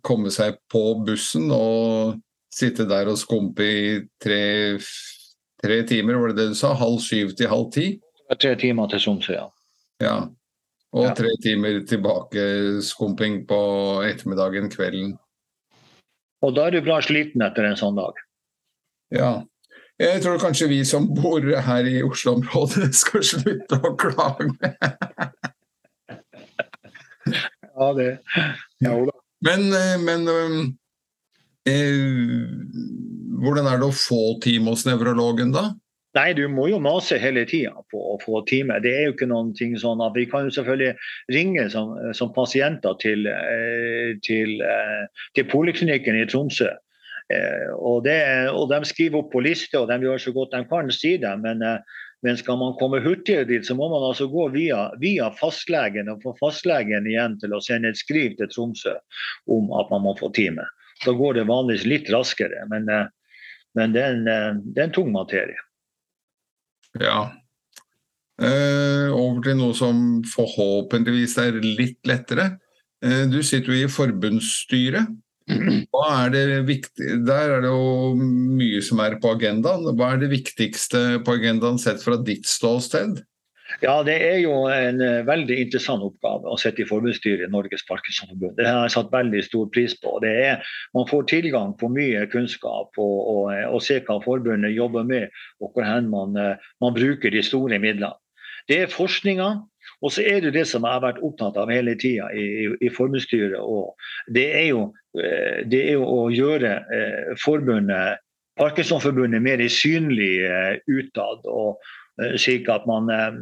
komme 0.05 0.33
seg 0.33 0.59
på 0.71 0.83
bussen 1.05 1.49
og 1.53 2.19
sitte 2.55 2.85
der 2.89 3.09
og 3.11 3.19
skumpe 3.19 3.65
i 3.65 3.85
tre, 4.21 4.77
tre 5.61 5.81
timer, 5.89 6.19
var 6.21 6.31
det 6.31 6.39
det 6.39 6.49
du 6.53 6.57
sa? 6.57 6.73
Halv 6.77 7.01
syv 7.03 7.33
til 7.37 7.51
halv 7.51 7.71
ti? 7.75 7.87
Tre 8.31 8.55
timer 8.57 8.89
til 8.89 9.03
Tromsø, 9.03 9.35
ja. 9.37 9.47
ja. 10.01 10.17
Og 10.95 11.11
tre 11.17 11.33
timer 11.43 11.81
tilbake 11.87 12.43
skumping 12.85 13.41
på 13.49 13.59
ettermiddagen, 14.07 14.69
kvelden. 14.71 15.17
Og 16.45 16.53
da 16.55 16.69
er 16.69 16.77
du 16.77 16.85
bra 16.85 17.01
sliten 17.03 17.43
etter 17.43 17.67
en 17.67 17.75
sånn 17.79 17.97
dag. 17.99 18.15
Ja. 19.15 19.33
Jeg 19.99 20.21
tror 20.23 20.39
kanskje 20.39 20.67
vi 20.71 20.81
som 20.87 21.07
bor 21.15 21.43
her 21.43 21.87
i 21.87 22.01
Oslo-området 22.03 22.89
skal 23.03 23.23
slutte 23.27 23.79
å 23.79 23.93
klage. 23.99 24.47
ja, 27.75 27.91
det 27.99 28.09
Ja, 28.83 28.95
da. 28.95 29.15
Men, 29.45 29.67
eh, 29.77 29.95
men 30.01 30.21
eh, 31.69 32.43
hvordan 33.43 33.67
er 33.69 33.81
det 33.81 33.87
å 33.87 33.95
få 33.95 34.39
time 34.43 34.71
hos 34.73 34.85
nevrologen, 34.87 35.51
da? 35.53 35.73
Nei, 36.15 36.29
du 36.31 36.45
må 36.47 36.69
jo 36.71 36.77
mase 36.79 37.17
hele 37.19 37.43
tida 37.47 37.73
på 37.91 37.99
å 38.13 38.15
få 38.21 38.39
time. 38.47 38.77
Det 38.83 38.93
er 38.95 39.09
jo 39.09 39.15
ikke 39.17 39.27
noen 39.27 39.51
ting 39.57 39.73
sånn 39.79 40.03
at 40.03 40.15
Vi 40.15 40.23
kan 40.31 40.47
jo 40.47 40.53
selvfølgelig 40.55 40.93
ringe 41.35 41.65
som, 41.73 41.91
som 42.15 42.31
pasienter 42.35 42.95
til, 43.03 43.27
eh, 43.27 44.15
til, 44.23 44.61
eh, 44.63 45.25
til, 45.35 45.47
poliklinikken 45.51 46.15
i 46.21 46.23
Tromsø. 46.31 46.69
Eh, 47.35 47.67
og, 47.75 48.05
det, 48.05 48.15
og, 48.53 48.69
De 48.71 48.79
skriver 48.87 49.19
opp 49.19 49.33
på 49.33 49.43
liste 49.43 49.81
og 49.81 49.89
de 49.91 49.99
gjør 50.07 50.23
så 50.23 50.33
godt 50.37 50.55
de 50.55 50.63
kan, 50.71 50.93
sier 50.93 51.19
de. 51.19 51.33
Men, 51.43 51.67
men 52.23 52.39
skal 52.39 52.61
man 52.63 52.79
komme 52.79 53.03
hurtigere 53.03 53.49
dit, 53.51 53.67
så 53.67 53.75
må 53.75 53.91
man 53.91 54.07
altså 54.07 54.29
gå 54.31 54.47
via, 54.55 54.87
via, 55.03 55.27
fastlegen 55.35 56.07
og 56.13 56.23
få 56.23 56.37
fastlegen 56.39 57.11
igjen 57.11 57.35
til 57.43 57.51
å 57.51 57.63
sende 57.65 57.91
et 57.91 57.99
skriv 57.99 58.39
til 58.39 58.53
Tromsø 58.55 58.95
om 59.51 59.67
at 59.75 59.91
man 59.91 60.07
må 60.07 60.15
få 60.21 60.31
time. 60.31 60.63
Da 61.03 61.11
går 61.11 61.41
det 61.41 61.49
vanligvis 61.51 61.89
litt 61.91 62.15
raskere, 62.15 62.63
men, 62.71 62.87
men 63.75 63.91
det, 63.91 63.99
er 63.99 64.15
en, 64.15 64.63
det 64.71 64.79
er 64.79 64.87
en 64.87 64.95
tung 64.95 65.11
materie. 65.11 65.59
Ja. 67.01 67.19
Eh, 68.35 69.11
over 69.15 69.43
til 69.43 69.59
noe 69.59 69.75
som 69.77 69.99
forhåpentligvis 70.27 71.37
er 71.43 71.59
litt 71.63 72.01
lettere. 72.07 72.55
Eh, 73.03 73.23
du 73.31 73.39
sitter 73.43 73.71
jo 73.71 73.85
i 73.85 73.91
forbundsstyret. 73.91 75.13
Hva 75.93 76.07
er 76.23 76.31
det 76.33 76.45
viktig, 76.65 77.19
Der 77.27 77.57
er 77.57 77.61
det 77.61 77.69
jo 77.69 78.15
mye 78.17 78.81
som 78.83 79.01
er 79.03 79.19
på 79.21 79.35
agendaen. 79.35 79.85
Hva 79.93 80.13
er 80.13 80.23
det 80.23 80.33
viktigste 80.33 81.21
på 81.25 81.37
agendaen 81.37 81.79
sett 81.81 82.01
fra 82.03 82.17
ditt 82.17 82.49
ståsted? 82.49 83.21
Ja, 83.81 84.03
Det 84.03 84.15
er 84.21 84.37
jo 84.43 84.53
en 84.69 85.01
uh, 85.01 85.25
veldig 85.25 85.55
interessant 85.65 86.03
oppgave 86.05 86.51
å 86.51 86.57
sitte 86.61 86.83
i 86.83 86.87
forbundsstyret 86.89 87.47
i 87.47 87.51
Norges 87.51 87.85
Parkinsonforbund. 87.89 88.57
Det 88.59 88.67
har 88.67 88.85
jeg 88.85 88.93
satt 88.93 89.13
veldig 89.13 89.41
stor 89.45 89.69
pris 89.73 89.95
på. 90.01 90.19
Det 90.23 90.33
er, 90.45 90.75
man 90.93 91.07
får 91.09 91.25
tilgang 91.31 91.73
på 91.79 91.89
mye 91.93 92.27
kunnskap 92.31 93.01
og, 93.01 93.15
og, 93.31 93.49
og 93.71 93.81
ser 93.83 94.05
hva 94.05 94.19
forbundet 94.23 94.75
jobber 94.75 95.07
med, 95.07 95.33
og 95.59 95.73
hvor 95.73 96.05
man, 96.11 96.37
uh, 96.37 96.69
man 96.83 96.95
bruker 96.97 97.33
de 97.33 97.41
store 97.45 97.81
midlene. 97.81 98.13
Det 98.69 98.79
er 98.81 98.89
forskninga, 98.89 99.49
og 100.01 100.13
så 100.13 100.23
er 100.25 100.39
det 100.41 100.55
det 100.55 100.63
som 100.69 100.85
jeg 100.85 100.97
har 100.97 101.03
vært 101.03 101.21
opptatt 101.25 101.57
av 101.61 101.69
hele 101.69 101.93
tida 102.01 102.31
i, 102.33 102.45
i, 102.63 102.69
i 102.87 102.89
forbundsstyret. 102.89 103.61
det 104.33 104.47
det 105.69 105.81
er 105.83 105.93
jo 105.93 106.07
å 106.09 106.23
gjøre 106.33 106.71
forbundet 107.43 108.23
Parkinsonforbundet 108.57 109.43
mer 109.43 109.61
synlig 109.69 110.33
utad. 110.89 111.45
og 111.45 111.77
Eh, 111.77 112.04
slik 112.41 112.69
at 112.71 112.85
man, 112.89 113.09
eh, 113.09 113.39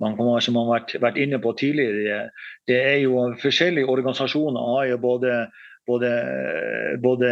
man, 0.00 0.16
som 0.40 0.56
man 0.56 0.68
har 0.68 0.80
vært, 0.80 0.96
vært, 1.02 1.20
inne 1.20 1.40
på 1.42 1.54
tidligere, 1.58 2.28
det 2.68 2.80
er 2.80 2.98
jo 3.04 3.30
forskjellige 3.42 3.90
organisasjoner 3.90 4.72
har 4.74 4.90
jo 4.92 4.98
både 5.04 5.36
både, 5.86 6.10
både, 7.02 7.30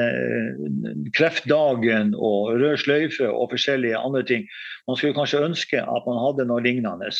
Kreftdagen 1.17 2.13
og 2.17 2.53
Rød 2.61 2.81
sløyfe 2.83 3.29
og 3.29 3.51
forskjellige 3.53 3.99
andre 3.99 4.23
ting. 4.29 4.47
Man 4.89 4.99
skulle 4.99 5.17
kanskje 5.17 5.45
ønske 5.47 5.81
at 5.81 6.09
man 6.09 6.21
hadde 6.21 6.47
noe 6.49 6.65
lignende 6.65 7.11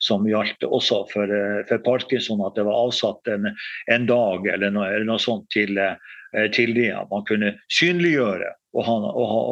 som 0.00 0.26
gjaldt 0.28 0.64
også 0.64 1.02
for, 1.12 1.34
for 1.68 1.84
Parkinson. 1.84 2.44
At 2.46 2.56
det 2.58 2.66
var 2.68 2.86
avsatt 2.86 3.28
en, 3.32 3.50
en 3.92 4.08
dag 4.08 4.48
eller 4.54 4.74
noe, 4.74 4.88
eller 4.88 5.08
noe 5.12 5.22
sånt 5.22 5.48
til, 5.54 5.76
til 6.54 6.74
det. 6.76 6.90
At 6.94 7.10
man 7.10 7.26
kunne 7.28 7.54
synliggjøre 7.72 8.52
og, 8.76 8.84
ha, 8.86 8.96
og 9.10 9.26
ha, 9.30 9.42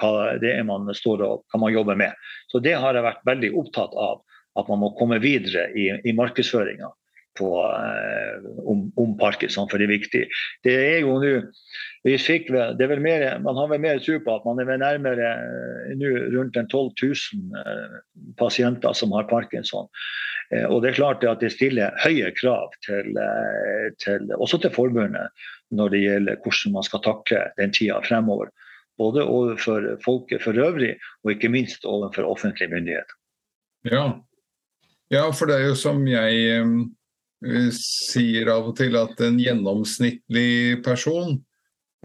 hva 0.00 0.32
det 0.42 0.54
er 0.56 0.66
man 0.68 0.88
står 0.96 1.24
og 1.26 1.44
hva 1.52 1.60
man 1.60 1.74
jobber 1.74 1.98
med. 1.98 2.16
Så 2.52 2.62
det 2.64 2.76
har 2.80 2.96
jeg 2.96 3.06
vært 3.06 3.28
veldig 3.28 3.54
opptatt 3.62 3.96
av. 3.98 4.22
At 4.58 4.68
man 4.68 4.82
må 4.82 4.90
komme 4.98 5.16
videre 5.22 5.70
i, 5.72 5.86
i 6.04 6.12
markedsføringa 6.12 6.90
eh, 7.40 8.48
om, 8.68 8.82
om, 9.00 9.14
Parkinson, 9.16 9.64
for 9.70 9.80
det 9.80 9.86
er 9.86 9.94
viktig. 9.94 10.26
Det 10.66 10.74
er 10.76 10.98
jo 11.06 11.14
nå 11.22 11.30
vi 12.04 12.18
fikk 12.18 12.50
vel, 12.52 12.74
det 12.76 12.84
er 12.84 12.90
vel 12.90 13.00
mer, 13.04 13.24
Man 13.40 13.56
har 13.56 13.70
vel 13.70 13.80
mer 13.80 14.02
tro 14.02 14.18
på 14.20 14.34
at 14.34 14.44
man 14.44 14.60
er 14.60 14.68
vel 14.68 14.82
nærmere 14.82 15.30
eh, 15.30 15.94
nå 15.96 16.10
rundt 16.34 16.58
12 16.60 16.92
000 17.00 17.62
eh, 17.62 17.96
pasienter 18.36 18.92
som 18.98 19.16
har 19.16 19.30
parkinson. 19.30 19.88
Eh, 20.52 20.66
og 20.68 20.82
det 20.82 20.92
er 20.92 21.00
klart 21.00 21.24
at 21.24 21.40
det 21.40 21.54
stiller 21.54 21.96
høye 22.04 22.28
krav 22.36 22.76
til, 22.84 23.16
eh, 23.16 23.88
til, 24.04 24.28
også 24.36 24.60
til 24.60 24.74
forbundet 24.74 25.32
når 25.72 25.94
det 25.94 26.02
gjelder 26.04 26.40
hvordan 26.44 26.76
man 26.76 26.86
skal 26.86 27.02
takle 27.04 27.44
den 27.58 27.72
tida 27.74 28.00
fremover. 28.06 28.52
Både 29.00 29.24
overfor 29.24 29.86
folket 30.04 30.44
for 30.44 30.58
øvrig, 30.60 30.94
og 31.24 31.32
ikke 31.32 31.50
minst 31.52 31.86
overfor 31.88 32.28
offentlige 32.28 32.70
myndigheter. 32.70 33.16
Ja. 33.88 34.04
ja, 35.10 35.24
for 35.34 35.50
det 35.50 35.56
er 35.58 35.70
jo 35.72 35.78
som 35.78 36.04
jeg 36.06 36.42
eh, 36.54 37.70
sier 37.74 38.52
av 38.52 38.68
og 38.70 38.76
til 38.78 38.94
at 39.00 39.18
en 39.26 39.40
gjennomsnittlig 39.42 40.82
person 40.84 41.40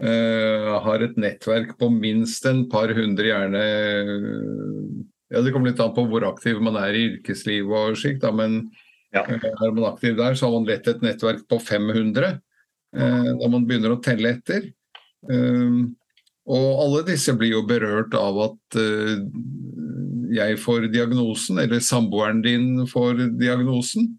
uh, 0.02 0.72
har 0.84 1.04
et 1.04 1.16
nettverk 1.20 1.76
på 1.78 1.90
minst 1.92 2.46
en 2.48 2.64
par 2.70 2.92
hundre, 2.96 3.30
gjerne 3.30 3.62
ja, 5.28 5.42
Det 5.44 5.52
kommer 5.52 5.70
litt 5.70 5.80
an 5.84 5.94
på 5.96 6.06
hvor 6.08 6.26
aktiv 6.30 6.60
man 6.64 6.78
er 6.80 6.96
i 6.96 7.06
yrkeslivet 7.12 7.92
og 7.92 7.98
slikt, 8.00 8.26
men 8.34 8.60
ja. 9.14 9.22
uh, 9.22 9.48
er 9.50 9.72
man 9.74 9.90
aktiv 9.92 10.18
der, 10.18 10.34
så 10.34 10.48
har 10.48 10.58
man 10.58 10.68
lett 10.68 10.88
et 10.90 11.04
nettverk 11.04 11.46
på 11.50 11.60
500 11.62 12.26
uh, 12.26 12.30
eh, 12.32 12.42
når 12.96 13.50
man 13.52 13.66
begynner 13.68 13.92
å 13.92 14.02
telle 14.02 14.30
etter. 14.36 14.70
og 16.48 16.68
alle 16.84 17.02
disse 17.10 17.34
blir 17.36 17.50
jo 17.52 17.66
berørt 17.68 18.14
av 18.16 18.38
at 18.46 18.78
jeg 20.32 20.60
får 20.62 20.88
diagnosen, 20.92 21.60
eller 21.60 21.84
samboeren 21.84 22.40
din 22.44 22.86
får 22.88 23.26
diagnosen. 23.40 24.14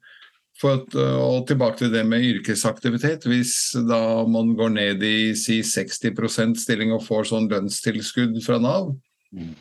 At, 0.60 0.92
og 0.92 1.46
tilbake 1.48 1.80
til 1.80 1.92
det 1.94 2.02
med 2.04 2.26
yrkesaktivitet. 2.28 3.24
Hvis 3.32 3.54
da 3.88 4.26
man 4.28 4.52
går 4.60 4.74
ned 4.76 5.04
i 5.08 5.32
si 5.40 5.62
60% 5.64 6.60
stilling 6.60 6.92
og 6.92 7.06
får 7.06 7.30
sånn 7.30 7.48
lønnstilskudd 7.52 8.36
fra 8.44 8.60
Nav, 8.60 8.92
mm. 9.32 9.54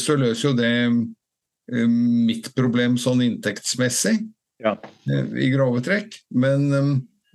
så 0.00 0.18
løser 0.18 0.48
jo 0.48 0.56
det 0.58 0.72
mitt 1.70 2.50
problem 2.56 2.98
sånn 2.98 3.22
inntektsmessig, 3.22 4.16
ja. 4.60 4.74
i 5.06 5.52
grove 5.54 5.84
trekk. 5.86 6.18
Men 6.34 6.66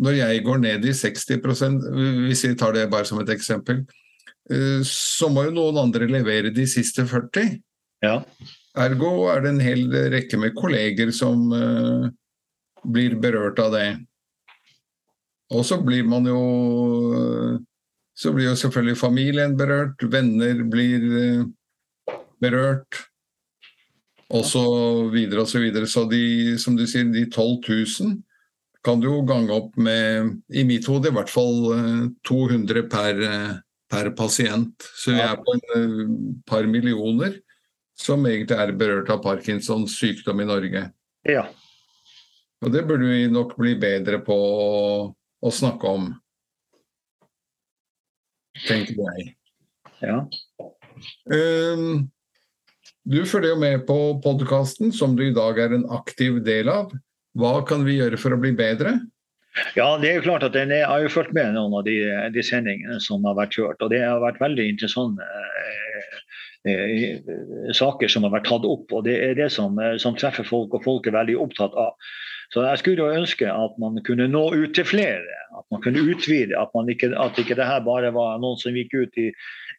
når 0.01 0.17
jeg 0.19 0.43
går 0.43 0.60
ned 0.63 0.86
i 0.86 0.93
60 0.95 1.25
hvis 2.27 2.43
vi 2.47 2.55
tar 2.60 2.75
det 2.75 2.89
bare 2.91 3.08
som 3.08 3.21
et 3.21 3.31
eksempel, 3.31 3.86
så 4.86 5.29
må 5.31 5.47
jo 5.47 5.55
noen 5.55 5.79
andre 5.88 6.10
levere 6.10 6.51
de 6.53 6.67
siste 6.69 7.05
40. 7.10 7.55
Ja. 8.03 8.19
Ergo 8.77 9.29
er 9.31 9.41
det 9.41 9.53
en 9.53 9.63
hel 9.63 9.88
rekke 10.13 10.38
med 10.38 10.53
kolleger 10.58 11.10
som 11.15 11.47
blir 12.86 13.15
berørt 13.21 13.60
av 13.63 13.73
det. 13.73 13.88
Og 15.53 15.65
så 15.65 15.77
blir 15.81 16.05
man 16.08 16.25
jo 16.25 17.62
Så 18.15 18.31
blir 18.31 18.47
jo 18.47 18.55
selvfølgelig 18.55 18.97
familien 18.97 19.58
berørt, 19.60 19.99
venner 19.99 20.62
blir 20.71 21.01
eh, 21.19 21.41
berørt. 22.39 23.01
Og 24.31 24.45
så 24.47 24.62
videre 25.12 25.41
og 25.41 25.49
så 25.51 25.60
videre. 25.60 25.84
Så 25.86 26.05
de, 26.08 26.55
som 26.58 26.77
du 26.77 26.86
sier, 26.88 27.03
de 27.12 27.25
12 27.27 27.60
000 27.67 28.21
kan 28.86 29.02
du 29.02 29.10
jo 29.10 29.24
gange 29.26 29.54
opp 29.56 29.76
med, 29.82 30.36
i 30.54 30.63
mitt 30.67 30.88
hode, 30.89 31.10
i 31.10 31.15
hvert 31.15 31.32
fall 31.32 31.58
200 32.28 32.80
eh, 32.80 32.88
per, 32.91 33.21
eh, 33.26 33.58
per 33.91 34.12
pasient. 34.17 34.88
Så 34.93 35.15
vi 35.15 35.24
er 35.26 35.36
på 35.41 35.58
en 35.58 36.15
par 36.48 36.69
millioner 36.69 37.39
som 37.98 38.26
egentlig 38.28 38.60
er 38.60 38.76
berørt 38.78 39.10
av 39.13 39.24
Parkinsons 39.24 39.98
sykdom 39.98 40.43
i 40.43 40.50
Norge. 40.50 40.89
Ja, 41.26 41.48
og 42.65 42.71
det 42.74 42.86
burde 42.88 43.06
vi 43.06 43.28
nok 43.30 43.56
bli 43.60 43.76
bedre 43.78 44.19
på 44.26 44.36
å, 44.36 44.76
å 45.13 45.54
snakke 45.54 45.91
om, 45.98 46.08
tenker 48.65 48.98
jeg. 48.98 49.26
Ja. 50.02 50.24
Um, 51.30 52.08
du 53.06 53.19
følger 53.30 53.54
jo 53.54 53.60
med 53.62 53.84
på 53.86 53.98
podkasten, 54.24 54.93
som 54.95 55.13
du 55.17 55.28
i 55.28 55.36
dag 55.36 55.60
er 55.62 55.76
en 55.76 55.86
aktiv 55.93 56.39
del 56.45 56.71
av. 56.74 56.95
Hva 57.36 57.60
kan 57.67 57.84
vi 57.88 57.98
gjøre 58.00 58.19
for 58.19 58.36
å 58.36 58.39
bli 58.39 58.54
bedre? 58.56 58.98
Ja, 59.76 59.95
det 60.00 60.10
er 60.10 60.17
jo 60.17 60.26
klart 60.26 60.43
at 60.43 60.56
Jeg 60.56 60.84
har 60.84 61.02
jo 61.04 61.12
fulgt 61.12 61.34
med 61.36 61.54
noen 61.56 61.74
av 61.80 61.86
de, 61.88 61.95
de, 62.36 62.43
sendingene 62.43 63.00
som 63.04 63.24
har 63.28 63.38
vært 63.38 63.56
kjørt. 63.56 63.82
og 63.82 63.91
Det 63.91 64.02
har 64.04 64.19
vært 64.24 64.41
veldig 64.41 64.67
interessante 64.67 65.24
eh, 65.24 66.17
eh, 66.71 67.71
saker 67.71 68.12
som 68.12 68.28
har 68.28 68.36
vært 68.36 68.50
tatt 68.52 68.67
opp. 68.67 68.91
og 68.91 69.06
Det 69.08 69.15
er 69.30 69.36
det 69.39 69.50
som, 69.56 69.80
eh, 69.80 69.95
som 70.02 70.15
treffer 70.19 70.48
folk, 70.48 70.76
og 70.76 70.84
folk 70.84 71.08
er 71.08 71.15
veldig 71.15 71.38
opptatt 71.39 71.76
av. 71.80 71.95
Så 72.54 72.63
jeg 72.63 72.82
skulle 72.82 73.04
jo 73.04 73.21
ønske 73.21 73.48
at 73.50 73.80
man 73.82 73.98
kunne 74.06 74.28
nå 74.32 74.43
ut 74.54 74.76
til 74.76 74.88
flere. 74.88 75.39
At 75.56 75.65
man 75.71 75.82
kunne 75.82 76.04
utvide. 76.04 76.56
At, 76.60 76.71
man 76.76 76.91
ikke, 76.91 77.13
at 77.19 77.39
ikke 77.39 77.58
det 77.58 77.67
her 77.67 77.82
bare 77.84 78.12
var 78.15 78.39
noen 78.43 78.60
som 78.60 78.76
gikk 78.76 78.93
ut 78.95 79.19
i, 79.19 79.32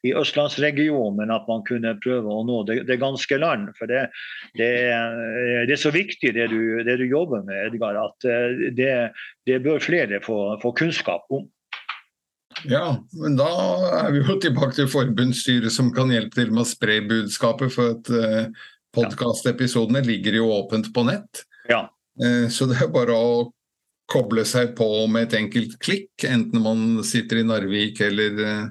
i 0.07 0.15
østlandsregionen, 0.17 1.33
at 1.35 1.49
man 1.51 1.65
kunne 1.67 1.97
prøve 2.03 2.33
å 2.33 2.45
nå 2.47 2.63
det, 2.69 2.79
det 2.89 2.99
ganske 3.03 3.39
land. 3.41 3.73
For 3.79 3.91
det, 3.91 4.07
det, 4.59 4.71
det, 5.67 5.75
er 5.75 5.83
så 5.83 5.93
viktig 5.95 6.33
det 6.37 6.49
du, 6.53 6.61
det 6.87 6.99
du 7.03 7.07
jobber 7.09 7.45
med, 7.47 7.69
Edgar, 7.69 7.99
at 8.07 8.29
eh, 8.29 8.71
det, 8.77 8.95
det 9.49 9.61
bør 9.67 9.83
flere 9.83 10.23
få, 10.25 10.41
få 10.63 10.73
kunnskap 10.79 11.27
om. 11.35 11.47
Ja, 12.65 12.97
men 13.13 13.37
da 13.37 13.51
er 14.01 14.15
vi 14.15 14.23
jo 14.25 14.39
tilbake 14.41 14.79
til 14.79 14.89
forbundsstyret 14.89 15.75
som 15.75 15.91
kan 15.95 16.11
hjelpe 16.15 16.39
til 16.39 16.55
med 16.55 16.65
å 16.65 16.69
spre 16.69 17.03
budskapet. 17.05 17.75
For 17.75 17.99
at 17.99 18.11
eh, 18.15 18.65
podkastepisodene 18.97 20.03
ligger 20.07 20.41
jo 20.41 20.49
åpent 20.57 20.89
på 20.95 21.05
nett. 21.09 21.45
Ja. 21.69 21.85
Eh, 22.23 22.49
så 22.53 22.69
det 22.71 22.81
er 22.81 22.93
bare 22.95 23.17
å 23.17 23.37
koble 24.11 24.45
seg 24.47 24.75
på 24.79 24.89
med 25.11 25.29
et 25.29 25.39
enkelt 25.41 25.79
klikk, 25.83 26.13
enten 26.29 26.63
man 26.63 26.83
sitter 27.07 27.41
i 27.41 27.47
Narvik 27.47 28.01
eller 28.07 28.43
eh, 28.45 28.67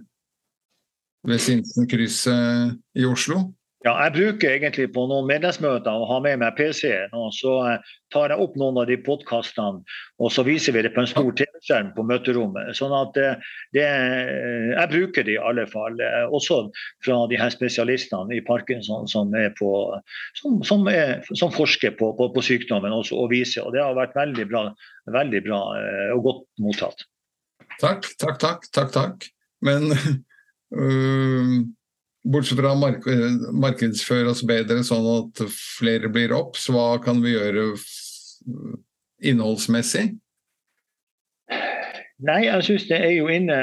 ved 1.25 1.41
Sinsenkrysset 1.41 2.75
i 2.95 3.05
Oslo. 3.09 3.43
Ja, 3.85 3.91
jeg 4.07 4.15
bruker 4.15 4.49
egentlig 4.55 4.87
på 4.95 5.03
noen 5.05 5.27
medlemsmøter 5.29 5.93
å 5.93 6.07
ha 6.09 6.15
med 6.25 6.39
meg 6.41 6.55
PC-en. 6.57 7.11
og 7.13 7.27
Så 7.37 7.51
eh, 7.69 7.91
tar 8.13 8.31
jeg 8.33 8.41
opp 8.41 8.55
noen 8.57 8.79
av 8.81 8.87
de 8.89 8.97
podkastene 9.05 9.83
og 10.17 10.31
så 10.33 10.41
viser 10.47 10.73
vi 10.73 10.81
det 10.81 10.89
på 10.95 11.03
en 11.03 11.09
stor 11.11 11.29
TV-skjerm 11.37 11.91
på 11.93 12.05
møterommet. 12.09 12.73
sånn 12.79 12.95
at 12.97 13.13
det, 13.13 13.29
det, 13.77 13.85
Jeg 14.71 14.89
bruker 14.89 15.27
det 15.27 15.35
i 15.35 15.43
alle 15.51 15.67
fall. 15.69 16.01
Eh, 16.01 16.25
også 16.33 16.63
fra 17.05 17.21
de 17.29 17.37
her 17.37 17.53
spesialistene 17.53 18.33
i 18.33 18.41
Parkinson 18.47 19.05
som, 19.11 19.29
er 19.37 19.53
på, 19.59 19.69
som, 20.41 20.63
som, 20.65 20.89
er, 20.89 21.21
som 21.37 21.53
forsker 21.53 21.93
på, 21.99 22.09
på, 22.17 22.31
på, 22.33 22.45
sykdommen 22.49 22.95
også, 22.95 23.21
og 23.21 23.29
viser. 23.37 23.67
og 23.67 23.77
Det 23.77 23.85
har 23.85 23.93
vært 23.93 24.17
veldig 24.17 24.49
bra, 24.49 24.65
veldig 25.13 25.45
bra 25.45 25.65
eh, 25.77 26.13
og 26.17 26.25
godt 26.31 26.45
mottatt. 26.65 27.05
Takk, 27.77 28.09
takk, 28.17 28.41
takk. 28.41 28.71
takk, 28.73 28.95
takk. 28.97 29.29
Men 29.61 29.93
Bortsett 32.25 32.57
fra 32.57 32.73
å 32.73 32.79
markedsføre 33.53 34.31
oss 34.31 34.41
bedre 34.47 34.81
sånn 34.85 35.05
at 35.11 35.45
flere 35.51 36.09
blir 36.09 36.33
obs, 36.33 36.65
hva 36.73 36.95
kan 37.03 37.21
vi 37.21 37.35
gjøre 37.35 37.73
innholdsmessig? 39.21 40.07
Nei, 42.25 42.45
jeg 42.45 42.63
syns 42.63 42.85
det 42.87 42.97
er 43.03 43.11
jo 43.11 43.25
inne, 43.27 43.55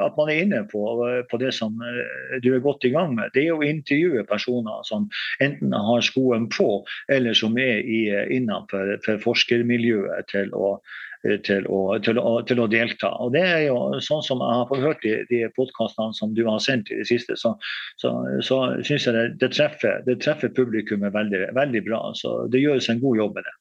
at 0.00 0.14
man 0.16 0.30
er 0.32 0.38
inne 0.46 0.62
på, 0.70 0.80
på, 1.28 1.40
det 1.42 1.50
som 1.52 1.74
eh, 1.84 2.38
du 2.40 2.54
er 2.54 2.62
godt 2.64 2.86
i 2.88 2.92
gang 2.94 3.12
med. 3.18 3.34
Det 3.34 3.44
er 3.44 3.52
å 3.52 3.66
intervjue 3.66 4.24
personer 4.26 4.80
som 4.88 5.04
enten 5.44 5.76
har 5.76 6.06
skoen 6.06 6.48
på, 6.48 6.70
eller 7.12 7.36
som 7.36 7.58
er 7.60 7.84
innenfor 8.32 8.96
forskermiljøet 9.26 10.32
til 10.32 10.56
å 10.56 10.78
Eh, 10.78 11.07
til 11.44 11.66
å, 11.66 11.80
til, 12.04 12.18
å, 12.20 12.32
til 12.46 12.62
å, 12.62 12.66
delta. 12.70 13.10
Og 13.24 13.32
Det 13.34 13.42
er 13.42 13.62
jo 13.66 13.78
sånn 14.04 14.22
som 14.24 14.42
jeg 14.44 14.58
har 14.70 14.84
hørt 14.84 15.06
i 15.08 15.14
de 15.30 15.44
podkastene 15.56 16.16
som 16.16 16.34
du 16.36 16.44
har 16.46 16.60
sendt 16.62 16.92
i 16.92 17.00
det 17.00 17.08
siste, 17.10 17.36
så, 17.40 17.54
så, 18.00 18.12
så 18.44 18.60
syns 18.86 19.08
jeg 19.08 19.16
det, 19.16 19.24
det, 19.42 19.52
treffer, 19.56 20.02
det 20.06 20.20
treffer 20.24 20.52
publikummet 20.54 21.14
veldig, 21.14 21.48
veldig 21.58 21.84
bra. 21.88 22.02
Så 22.18 22.36
det 22.52 22.62
gjøres 22.62 22.90
en 22.92 23.02
god 23.02 23.22
jobb 23.22 23.40
med 23.40 23.48
det. 23.48 23.56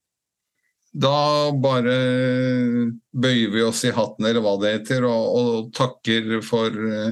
Da 0.98 1.18
bare 1.54 1.98
bøyer 3.12 3.52
vi 3.54 3.66
oss 3.66 3.84
i 3.86 3.94
hatten, 3.94 4.26
eller 4.26 4.42
hva 4.42 4.56
det 4.62 4.78
heter, 4.80 5.06
og, 5.10 5.26
og 5.38 5.68
takker 5.78 6.40
for 6.46 6.74
uh, 6.74 7.12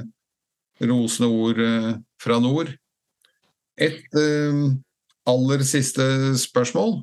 rosende 0.82 1.28
ord 1.30 1.60
uh, 1.62 1.92
fra 2.22 2.40
nord. 2.42 2.72
Et 3.76 4.16
uh, 4.16 4.72
aller 5.28 5.66
siste 5.66 6.06
spørsmål. 6.40 7.02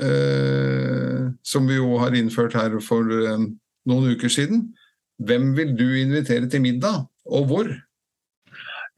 eh, 0.00 1.01
som 1.46 1.68
vi 1.68 1.78
jo 1.78 1.96
har 2.02 2.14
innført 2.16 2.56
her 2.58 2.78
for 2.84 3.08
eh, 3.12 3.46
noen 3.88 4.12
uker 4.14 4.32
siden. 4.32 4.68
Hvem 5.22 5.52
vil 5.56 5.74
du 5.78 5.86
invitere 6.00 6.48
til 6.50 6.62
middag, 6.64 7.06
og 7.26 7.48
hvor? 7.50 7.70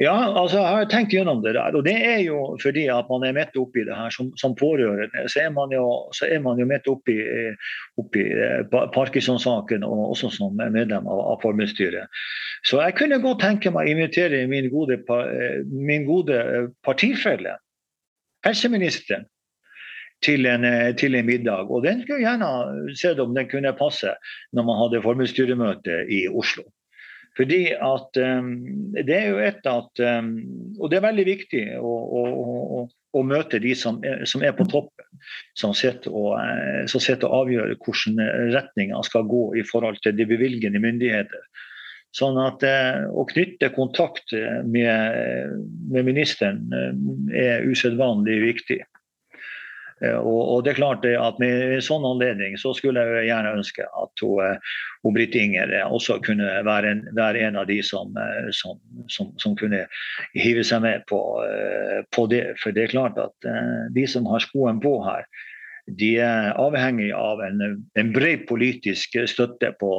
Ja, 0.03 0.15
altså 0.41 0.59
jeg 0.59 0.75
har 0.75 0.89
tenkt 0.91 1.13
gjennom 1.15 1.43
det 1.45 1.53
der. 1.55 1.77
Og 1.79 1.85
det 1.87 1.95
er 1.95 2.19
jo 2.25 2.57
fordi 2.63 2.89
at 2.91 3.07
man 3.11 3.23
er 3.23 3.35
midt 3.37 3.55
oppi 3.61 3.85
det 3.87 3.95
her 3.95 4.11
som, 4.11 4.33
som 4.41 4.57
pårørende. 4.59 5.29
Så 5.31 5.45
er 5.45 5.53
man 5.55 5.71
jo, 5.71 5.85
er 6.27 6.41
man 6.43 6.59
jo 6.59 6.67
midt 6.67 6.89
oppi, 6.91 7.15
oppi 8.03 8.25
eh, 8.27 8.65
Parkinson-saken 8.97 9.87
og 9.87 10.09
også 10.17 10.33
som 10.35 10.59
medlem 10.59 11.07
av, 11.07 11.21
av 11.35 11.39
formannstyret. 11.45 12.11
Så 12.67 12.81
jeg 12.83 12.97
kunne 12.99 13.21
godt 13.23 13.45
tenke 13.45 13.71
meg 13.71 13.87
å 13.87 13.95
invitere 13.95 14.43
min 14.51 14.67
gode, 14.73 14.99
eh, 14.99 15.61
min 15.71 16.09
gode 16.11 16.43
partifelle, 16.83 17.55
helseministeren, 18.45 19.29
til 20.23 20.47
en, 20.47 20.65
til 21.01 21.19
en, 21.19 21.27
middag. 21.27 21.71
Og 21.71 21.83
den 21.85 22.03
skulle 22.03 22.23
jeg 22.23 22.29
gjerne 22.29 22.95
sett 22.97 23.21
om 23.23 23.35
den 23.37 23.51
kunne 23.51 23.75
passe 23.77 24.15
når 24.55 24.69
man 24.69 24.81
hadde 24.83 25.03
formuesstyremøte 25.05 26.05
i 26.13 26.25
Oslo. 26.29 26.65
Fordi 27.37 27.73
at 27.73 28.19
um, 28.23 28.51
det 28.95 29.15
er 29.17 29.33
jo 29.33 29.41
et 29.43 29.67
at 29.67 30.03
um, 30.19 30.29
Og 30.79 30.91
det 30.91 30.99
er 30.99 31.07
veldig 31.09 31.25
viktig 31.27 31.65
å, 31.81 31.95
å, 32.21 32.23
å, 32.79 32.83
å 33.19 33.23
møte 33.27 33.59
de 33.63 33.75
som 33.79 33.99
er, 34.07 34.23
som 34.29 34.45
er, 34.47 34.55
på 34.55 34.67
toppen. 34.71 35.09
Som 35.59 35.75
sitter 35.75 36.15
og, 36.15 36.37
uh, 36.39 36.85
som 36.91 37.03
sitter 37.03 37.31
og 37.31 37.49
avgjør 37.49 37.75
hvordan 37.83 38.23
retninga 38.55 39.03
skal 39.07 39.27
gå 39.31 39.49
i 39.59 39.67
forhold 39.67 39.99
til 40.05 40.15
de 40.19 40.29
bevilgende 40.31 40.83
myndigheter. 40.83 41.47
Sånn 42.15 42.39
at 42.39 42.63
uh, 42.63 43.03
Å 43.11 43.27
knytte 43.33 43.73
kontakt 43.75 44.35
med, 44.71 45.59
med 45.91 46.07
ministeren 46.07 46.69
er 47.35 47.67
usedvanlig 47.67 48.39
viktig. 48.45 48.83
Eh, 50.03 50.17
og, 50.19 50.65
det 50.65 50.73
er 50.73 50.81
klart 50.81 51.07
at 51.07 51.39
Med 51.43 51.79
sånn 51.85 52.07
anledning 52.07 52.57
så 52.59 52.73
skulle 52.75 53.03
jeg 53.03 53.29
gjerne 53.29 53.55
ønske 53.61 53.87
at 53.87 54.25
hun, 54.25 54.43
eh, 54.43 54.75
hun 55.07 55.15
Britt 55.15 55.37
Inger 55.39 55.71
eh, 55.71 55.87
også 55.87 56.19
kunne 56.25 56.49
være 56.67 56.91
en, 56.91 57.03
være 57.15 57.45
en 57.47 57.61
av 57.63 57.69
de 57.71 57.81
som, 57.87 58.15
som, 58.51 58.81
som, 59.13 59.33
som, 59.39 59.57
kunne 59.61 59.85
hive 60.35 60.65
seg 60.67 60.83
med 60.85 61.07
på, 61.11 61.21
på, 62.15 62.27
det. 62.33 62.45
For 62.63 62.75
det 62.75 62.87
er 62.87 62.95
klart 62.95 63.21
at 63.21 63.51
de 63.95 64.07
som 64.11 64.27
har 64.31 64.43
skoen 64.43 64.81
på 64.83 64.97
her, 65.07 65.27
de 66.01 66.15
er 66.25 66.55
avhengig 66.57 67.11
av 67.15 67.43
en, 67.45 67.61
en 68.01 68.13
bred 68.15 68.47
politisk 68.49 69.19
støtte 69.29 69.75
på 69.81 69.93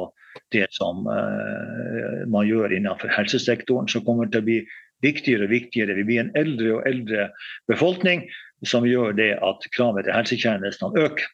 det 0.52 0.66
som 0.74 1.06
man 1.06 2.48
gjør 2.48 2.74
innenfor 2.74 3.12
helsesektoren, 3.14 3.86
som 3.88 4.04
kommer 4.04 4.28
til 4.28 4.42
å 4.42 4.48
bli 4.48 4.58
viktigere 5.04 5.46
og 5.46 5.54
viktigere. 5.54 5.96
Vi 6.00 6.06
blir 6.08 6.24
en 6.24 6.34
eldre 6.38 6.74
og 6.78 6.88
eldre 6.90 7.28
befolkning 7.70 8.26
som 8.64 8.86
gjør 8.88 9.12
det 9.18 9.34
at 9.44 9.66
kravet 9.74 10.06
til 10.06 10.16
helsetjenestene 10.16 11.08
øker. 11.08 11.26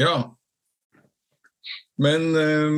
Ja, 0.00 0.14
men 2.00 2.36
eh, 2.36 2.76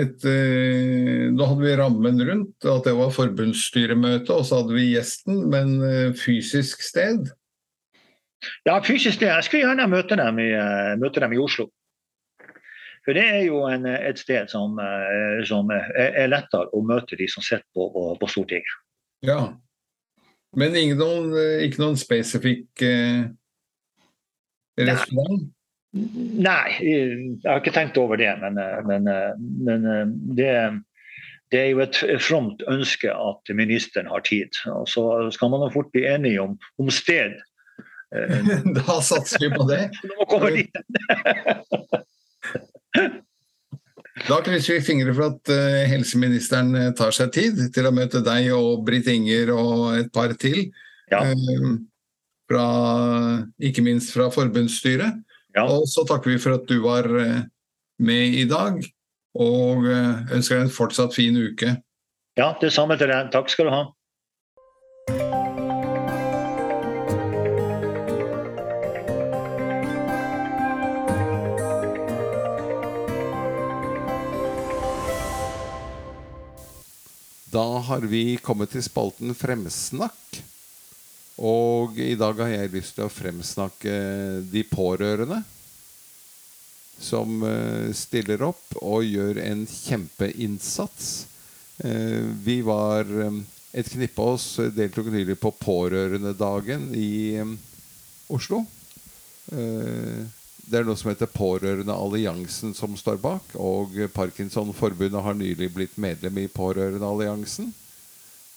et, 0.00 0.24
eh, 0.26 1.26
da 1.36 1.48
hadde 1.50 1.62
vi 1.62 1.74
rammen 1.78 2.20
rundt, 2.28 2.56
at 2.64 2.86
det 2.88 2.94
var 2.98 3.14
forbundsstyremøte, 3.14 4.32
og 4.34 4.46
så 4.46 4.62
hadde 4.62 4.76
vi 4.76 4.92
gjesten, 4.94 5.44
men 5.52 5.76
eh, 5.84 6.12
fysisk 6.16 6.84
sted? 6.84 7.30
Ja, 8.66 8.78
fysisk 8.84 9.18
sted. 9.18 9.30
Jeg 9.30 9.46
skulle 9.46 9.66
gjerne 9.66 9.88
møte 9.90 10.18
dem 10.18 10.40
i, 10.42 10.50
møte 11.00 11.22
dem 11.22 11.34
i 11.34 11.40
Oslo. 11.42 11.70
For 13.06 13.14
det 13.14 13.22
er 13.22 13.44
jo 13.46 13.62
en, 13.70 13.86
et 13.86 14.18
sted 14.18 14.50
som, 14.50 14.80
som, 15.46 15.70
er 15.70 16.26
lettere 16.26 16.66
å 16.74 16.80
møte 16.82 17.18
de 17.18 17.28
som 17.30 17.44
sitter 17.44 17.66
på, 17.74 17.86
på, 17.94 18.02
på 18.18 18.28
Stortinget. 18.30 18.72
Ja, 19.26 19.54
men 20.56 20.72
noen, 20.96 21.32
eh, 21.36 21.66
ikke 21.66 21.82
noen 21.82 21.98
spesifikk 22.00 22.82
eh, 22.84 23.26
restaurant? 24.80 25.44
Nei, 25.96 26.76
jeg 26.82 27.40
har 27.46 27.60
ikke 27.62 27.74
tenkt 27.74 27.98
over 28.00 28.20
det. 28.20 28.30
Men, 28.42 28.58
eh, 28.60 28.80
men, 28.88 29.08
eh, 29.08 29.32
men 29.68 29.86
det, 30.36 30.50
det, 31.52 31.60
er 31.60 31.68
jo 31.70 31.84
et 31.84 32.00
fromt 32.20 32.64
ønske 32.72 33.12
at 33.12 33.54
ministeren 33.56 34.08
har 34.12 34.24
tid. 34.26 34.60
Og 34.72 34.88
så 34.92 35.06
skal 35.36 35.52
man 35.52 35.66
jo 35.66 35.74
fort 35.78 35.92
bli 35.94 36.06
enige 36.08 36.42
om, 36.44 36.58
om 36.80 36.90
sted. 36.92 37.36
da 38.76 39.00
satser 39.02 39.46
vi 39.46 39.52
på 39.52 39.68
det. 39.68 39.82
Nå 40.12 40.28
kommer 40.30 40.56
dit. 40.56 40.72
Da 44.24 44.38
krysser 44.40 44.78
vi 44.78 44.84
fingre 44.86 45.12
for 45.12 45.34
at 45.34 45.50
uh, 45.52 45.82
helseministeren 45.90 46.72
eh, 46.78 46.92
tar 46.96 47.12
seg 47.12 47.34
tid 47.34 47.58
til 47.74 47.88
å 47.88 47.92
møte 47.92 48.22
deg 48.24 48.48
og 48.56 48.86
Britt 48.86 49.10
Inger 49.12 49.52
og 49.52 49.98
et 49.98 50.08
par 50.14 50.32
til. 50.40 50.70
Ja. 51.12 51.20
Uh, 51.20 51.76
fra, 52.48 52.66
ikke 53.60 53.84
minst 53.84 54.14
fra 54.14 54.30
forbundsstyret. 54.32 55.20
Ja. 55.56 55.66
Og 55.68 55.84
så 55.90 56.06
takker 56.08 56.32
vi 56.32 56.40
for 56.40 56.56
at 56.56 56.64
du 56.70 56.78
var 56.84 57.08
med 57.96 58.36
i 58.36 58.44
dag, 58.48 58.76
og 59.40 59.86
ønsker 59.88 60.58
deg 60.58 60.66
en 60.66 60.72
fortsatt 60.72 61.16
fin 61.16 61.36
uke. 61.36 61.72
Ja, 62.36 62.50
det 62.60 62.70
samme 62.76 62.98
til 63.00 63.08
deg. 63.10 63.32
Takk 63.32 63.48
skal 63.50 63.66
du 63.66 63.72
ha. 63.72 63.80
Da 77.56 77.78
har 77.78 78.04
vi 78.04 78.36
kommet 78.44 78.74
til 78.74 78.82
spalten 78.84 79.32
Fremsnakk. 79.32 80.40
Og 81.40 81.96
i 82.04 82.12
dag 82.18 82.36
har 82.42 82.50
jeg 82.52 82.72
lyst 82.74 82.96
til 82.98 83.06
å 83.06 83.12
fremsnakke 83.12 83.94
de 84.52 84.62
pårørende. 84.68 85.38
Som 87.00 87.40
eh, 87.48 87.94
stiller 87.96 88.44
opp 88.44 88.76
og 88.82 89.06
gjør 89.08 89.40
en 89.46 89.62
kjempeinnsats. 89.70 91.08
Eh, 91.80 92.28
vi 92.44 92.58
var 92.66 93.08
eh, 93.08 93.40
Et 93.76 93.88
knippe 93.92 94.24
av 94.24 94.38
oss 94.38 94.46
deltok 94.72 95.10
nylig 95.12 95.34
på 95.36 95.50
Pårørendedagen 95.60 96.86
i 96.96 97.36
Oslo. 98.32 98.62
Det 100.66 100.80
er 100.80 100.86
noe 100.86 100.98
som 100.98 101.12
heter 101.12 101.30
Pårørendealliansen 101.30 102.72
som 102.74 102.96
står 102.98 103.20
bak. 103.22 103.54
Og 103.54 103.94
Parkinsonforbundet 104.14 105.22
har 105.22 105.36
nylig 105.38 105.70
blitt 105.74 105.98
medlem 106.00 106.42
i 106.42 106.48
Pårørendealliansen. 106.50 107.70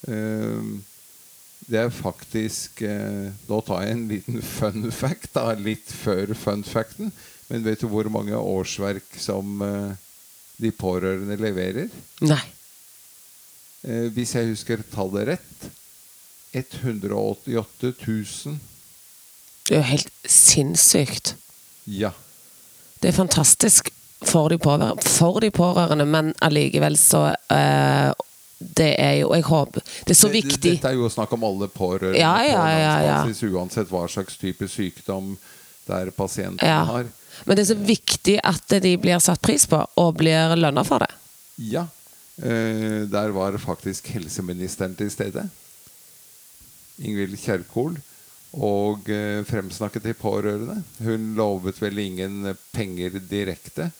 Eh, 0.08 0.70
det 1.70 1.78
er 1.78 1.92
faktisk 1.94 2.82
eh, 2.88 3.30
Nå 3.50 3.60
tar 3.68 3.84
jeg 3.84 3.94
en 3.94 4.06
liten 4.10 4.40
fun 4.42 4.88
fact, 4.96 5.34
da, 5.36 5.52
litt 5.54 5.92
før 5.94 6.34
fun 6.34 6.64
facten. 6.66 7.14
Men 7.50 7.66
vet 7.66 7.84
du 7.84 7.90
hvor 7.92 8.10
mange 8.14 8.38
årsverk 8.38 9.20
som 9.22 9.62
eh, 9.66 9.92
de 10.58 10.72
pårørende 10.74 11.38
leverer? 11.40 11.92
Nei. 12.26 12.42
Hvis 13.80 14.34
jeg 14.36 14.50
husker 14.50 14.82
tallet 14.92 15.30
rett 15.30 15.70
188 16.52 17.94
000. 18.08 18.58
Det 19.64 19.78
er 19.78 19.80
jo 19.80 19.86
helt 19.88 20.12
sinnssykt. 20.28 21.38
Ja. 21.90 22.12
Det 23.00 23.12
er 23.12 23.16
fantastisk 23.16 23.90
for 24.22 24.52
de, 24.52 24.58
pårørende, 24.60 25.02
for 25.08 25.40
de 25.42 25.52
pårørende 25.52 26.06
men 26.06 26.34
allikevel 26.44 26.98
så 27.00 27.30
uh, 27.32 28.12
det 28.60 28.90
er 29.00 29.14
jo 29.22 29.30
Jeg 29.32 29.46
håper 29.48 29.86
Det 30.04 30.12
er 30.12 30.20
så 30.20 30.28
viktig 30.32 30.74
Dette 30.74 30.90
er 30.92 30.98
jo 31.00 31.08
snakk 31.12 31.32
om 31.38 31.46
alle 31.48 31.70
pårørende. 31.72 32.20
Ja, 32.20 32.34
ja, 32.44 32.66
ja, 32.76 32.96
ja. 33.06 33.20
Uansett 33.56 33.88
hva 33.88 34.04
slags 34.12 34.36
type 34.38 34.68
sykdom 34.68 35.38
der 35.88 36.12
pasienten 36.14 36.68
ja. 36.68 36.84
har. 36.86 37.08
Men 37.46 37.58
det 37.58 37.64
er 37.64 37.70
så 37.72 37.78
viktig 37.80 38.36
at 38.46 38.76
de 38.84 38.92
blir 39.02 39.18
satt 39.24 39.42
pris 39.42 39.64
på, 39.66 39.80
og 39.98 40.20
blir 40.20 40.54
lønna 40.60 40.84
for 40.86 41.02
det. 41.02 41.10
Ja. 41.72 41.88
Uh, 42.38 43.08
der 43.10 43.34
var 43.34 43.58
faktisk 43.58 44.12
helseministeren 44.14 44.94
til 45.00 45.10
stede. 45.10 45.48
Ingvild 47.00 47.40
Kjerkol 47.40 47.98
og 48.58 49.10
eh, 49.14 49.42
fremsnakket 49.46 50.08
de 50.08 50.14
pårørende. 50.18 50.80
Hun 51.06 51.34
lovet 51.38 51.82
vel 51.82 52.00
ingen 52.02 52.56
penger 52.74 53.20
direkte, 53.30 53.92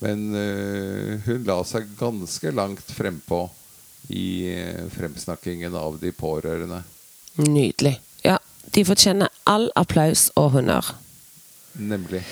men 0.00 0.30
eh, 0.38 1.18
hun 1.26 1.44
la 1.48 1.58
seg 1.68 1.90
ganske 1.98 2.54
langt 2.56 2.94
frempå 2.96 3.44
i 4.08 4.48
eh, 4.54 4.88
fremsnakkingen 4.94 5.76
av 5.76 6.00
de 6.00 6.12
pårørende. 6.16 6.82
Nydelig. 7.42 7.98
Ja, 8.24 8.38
de 8.72 8.84
fortjener 8.86 9.32
all 9.48 9.68
applaus 9.76 10.30
og 10.40 10.54
honnør. 10.56 10.94
Nemlig. 11.76 12.24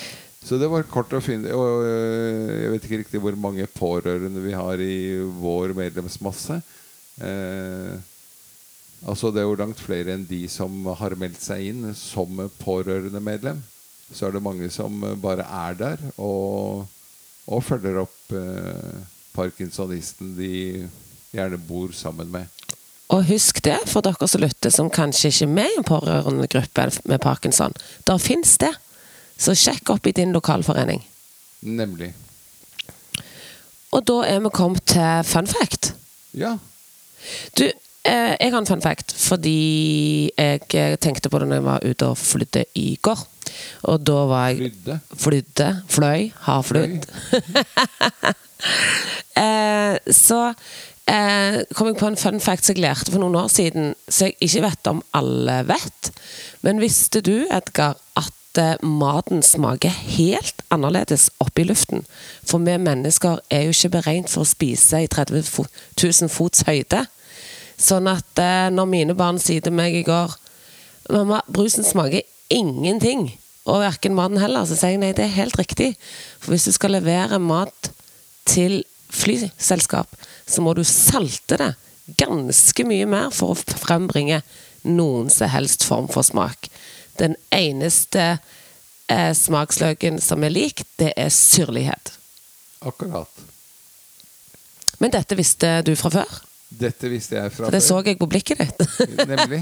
Så 0.45 0.57
det 0.61 0.71
var 0.73 0.87
kort 0.89 1.13
å 1.13 1.21
finne 1.21 1.53
Og 1.53 1.83
jeg 1.85 2.71
vet 2.73 2.85
ikke 2.87 2.99
riktig 3.03 3.21
hvor 3.21 3.37
mange 3.41 3.67
pårørende 3.69 4.41
vi 4.41 4.55
har 4.57 4.81
i 4.81 5.21
vår 5.21 5.75
medlemsmasse. 5.77 6.57
Eh, 7.21 8.01
Altså 9.09 9.31
Det 9.33 9.41
er 9.41 9.49
jo 9.49 9.57
langt 9.57 9.81
flere 9.81 10.15
enn 10.15 10.27
de 10.29 10.43
som 10.53 10.85
har 10.99 11.17
meldt 11.17 11.41
seg 11.41 11.71
inn 11.71 11.95
som 11.97 12.43
pårørende 12.61 13.21
medlem. 13.25 13.63
Så 14.13 14.27
er 14.27 14.35
det 14.35 14.43
mange 14.45 14.69
som 14.75 15.01
bare 15.23 15.47
er 15.47 15.77
der 15.79 16.03
og, 16.19 16.87
og 17.47 17.65
følger 17.65 18.03
opp 18.03 18.35
eh, 18.35 18.99
parkinsonisten 19.33 20.35
de 20.37 20.89
gjerne 21.31 21.61
bor 21.69 21.95
sammen 21.95 22.31
med. 22.33 22.47
Og 23.11 23.25
husk 23.27 23.59
det, 23.67 23.79
for 23.91 24.05
dere 24.07 24.29
som 24.31 24.43
lytter, 24.43 24.71
som 24.71 24.91
kanskje 24.91 25.33
ikke 25.33 25.47
er 25.49 25.55
med 25.55 25.71
i 25.73 25.79
en 25.81 25.87
pårørendegruppe 25.87 26.87
med 27.11 27.23
parkinson. 27.23 27.75
Der 28.07 28.23
fins 28.23 28.57
det. 28.63 28.71
Så 29.41 29.55
sjekk 29.57 29.91
opp 29.95 30.07
i 30.07 30.15
din 30.15 30.35
lokalforening. 30.37 31.01
Nemlig. 31.67 32.13
Og 33.91 34.05
da 34.07 34.21
er 34.29 34.43
vi 34.45 34.53
kommet 34.55 34.85
til 34.87 35.25
fun 35.27 35.49
fact. 35.51 35.95
Ja. 36.37 36.59
Du, 37.59 37.67
jeg 38.05 38.53
har 38.53 38.59
en 38.59 38.69
fun 38.69 38.81
fact 38.81 39.13
fordi 39.19 40.31
jeg 40.33 40.63
eh, 40.75 40.97
tenkte 40.97 41.29
på 41.29 41.39
det 41.39 41.51
når 41.51 41.59
jeg 41.59 41.67
var 41.67 41.85
ute 41.85 42.07
og 42.09 42.19
flydde 42.19 42.65
i 42.81 42.95
går. 43.03 43.21
Og 43.93 44.07
da 44.07 44.21
var 44.31 44.49
jeg 44.49 44.57
Flydde. 44.57 44.99
Flydde. 45.17 45.69
Fløy. 45.89 46.31
Har 46.47 46.63
flydd. 46.63 47.07
eh, 49.43 49.97
så 50.15 50.41
eh, 51.11 51.61
kom 51.75 51.91
jeg 51.91 52.01
på 52.01 52.11
en 52.11 52.21
fun 52.21 52.41
fact 52.41 52.67
som 52.67 52.77
jeg 52.77 52.85
lærte 52.85 53.13
for 53.13 53.23
noen 53.23 53.39
år 53.43 53.49
siden, 53.53 53.95
som 54.09 54.29
jeg 54.31 54.39
ikke 54.49 54.67
vet 54.69 54.93
om 54.93 55.03
alle 55.17 55.63
vet. 55.71 56.13
Men 56.67 56.83
visste 56.83 57.23
du, 57.25 57.35
Edgar, 57.51 57.99
at 58.17 58.61
eh, 58.61 58.77
maten 58.83 59.45
smaker 59.47 59.95
helt 60.17 60.65
annerledes 60.71 61.31
oppe 61.43 61.65
i 61.65 61.69
luften? 61.71 62.05
For 62.47 62.63
vi 62.65 62.77
mennesker 62.81 63.41
er 63.51 63.67
jo 63.67 63.77
ikke 63.77 63.97
beregnet 63.99 64.33
for 64.33 64.45
å 64.45 64.53
spise 64.53 65.05
i 65.05 65.11
30 65.11 65.45
000 65.45 66.33
fots 66.33 66.67
høyde. 66.69 67.07
Sånn 67.81 68.09
at 68.11 68.41
eh, 68.43 68.69
når 68.73 68.89
mine 68.91 69.17
barn 69.17 69.41
sier 69.41 69.65
til 69.65 69.75
meg 69.77 69.97
i 69.97 70.07
går 70.07 70.37
Mamma, 71.11 71.41
brusen 71.51 71.83
smaker 71.83 72.23
ingenting. 72.55 73.33
Og 73.67 73.81
verken 73.83 74.15
maten 74.15 74.39
heller. 74.39 74.67
Så 74.69 74.77
sier 74.79 74.95
jeg 74.95 75.01
nei, 75.03 75.13
det 75.17 75.25
er 75.27 75.39
helt 75.41 75.57
riktig. 75.59 75.89
For 76.39 76.55
hvis 76.55 76.69
du 76.69 76.75
skal 76.77 76.95
levere 76.95 77.41
mat 77.43 77.91
til 78.47 78.83
flyselskap, 79.11 80.13
så 80.47 80.63
må 80.63 80.77
du 80.79 80.85
salte 80.87 81.59
det 81.59 81.73
ganske 82.21 82.85
mye 82.87 83.09
mer 83.11 83.35
for 83.35 83.55
å 83.55 83.79
frembringe 83.83 84.41
noen 84.87 85.31
som 85.33 85.51
helst 85.51 85.85
form 85.87 86.09
for 86.11 86.27
smak. 86.27 86.71
Den 87.19 87.35
eneste 87.55 88.39
eh, 89.11 89.33
smaksløken 89.37 90.21
som 90.23 90.47
er 90.47 90.55
lik, 90.55 90.85
det 91.03 91.13
er 91.19 91.35
syrlighet. 91.35 92.15
Akkurat. 92.87 93.43
Men 95.03 95.13
dette 95.15 95.37
visste 95.39 95.81
du 95.87 95.93
fra 95.99 96.13
før? 96.21 96.41
Dette 96.71 97.09
visste 97.11 97.35
jeg 97.35 97.51
fra 97.53 97.67
For 97.67 97.75
det 97.75 97.83
så 97.83 97.97
jeg 98.07 98.19
på 98.21 98.29
blikket 98.31 98.61
ditt. 98.63 98.85
Nemlig. 99.31 99.59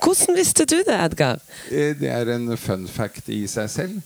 Hvordan 0.00 0.36
visste 0.38 0.64
du 0.64 0.78
det, 0.86 0.96
Edgar? 0.96 1.40
Eh, 1.70 1.92
Det 2.00 2.08
er 2.08 2.30
en 2.34 2.48
fun 2.56 2.86
fact 2.88 3.28
i 3.28 3.42
seg 3.50 3.68
selv. 3.70 3.98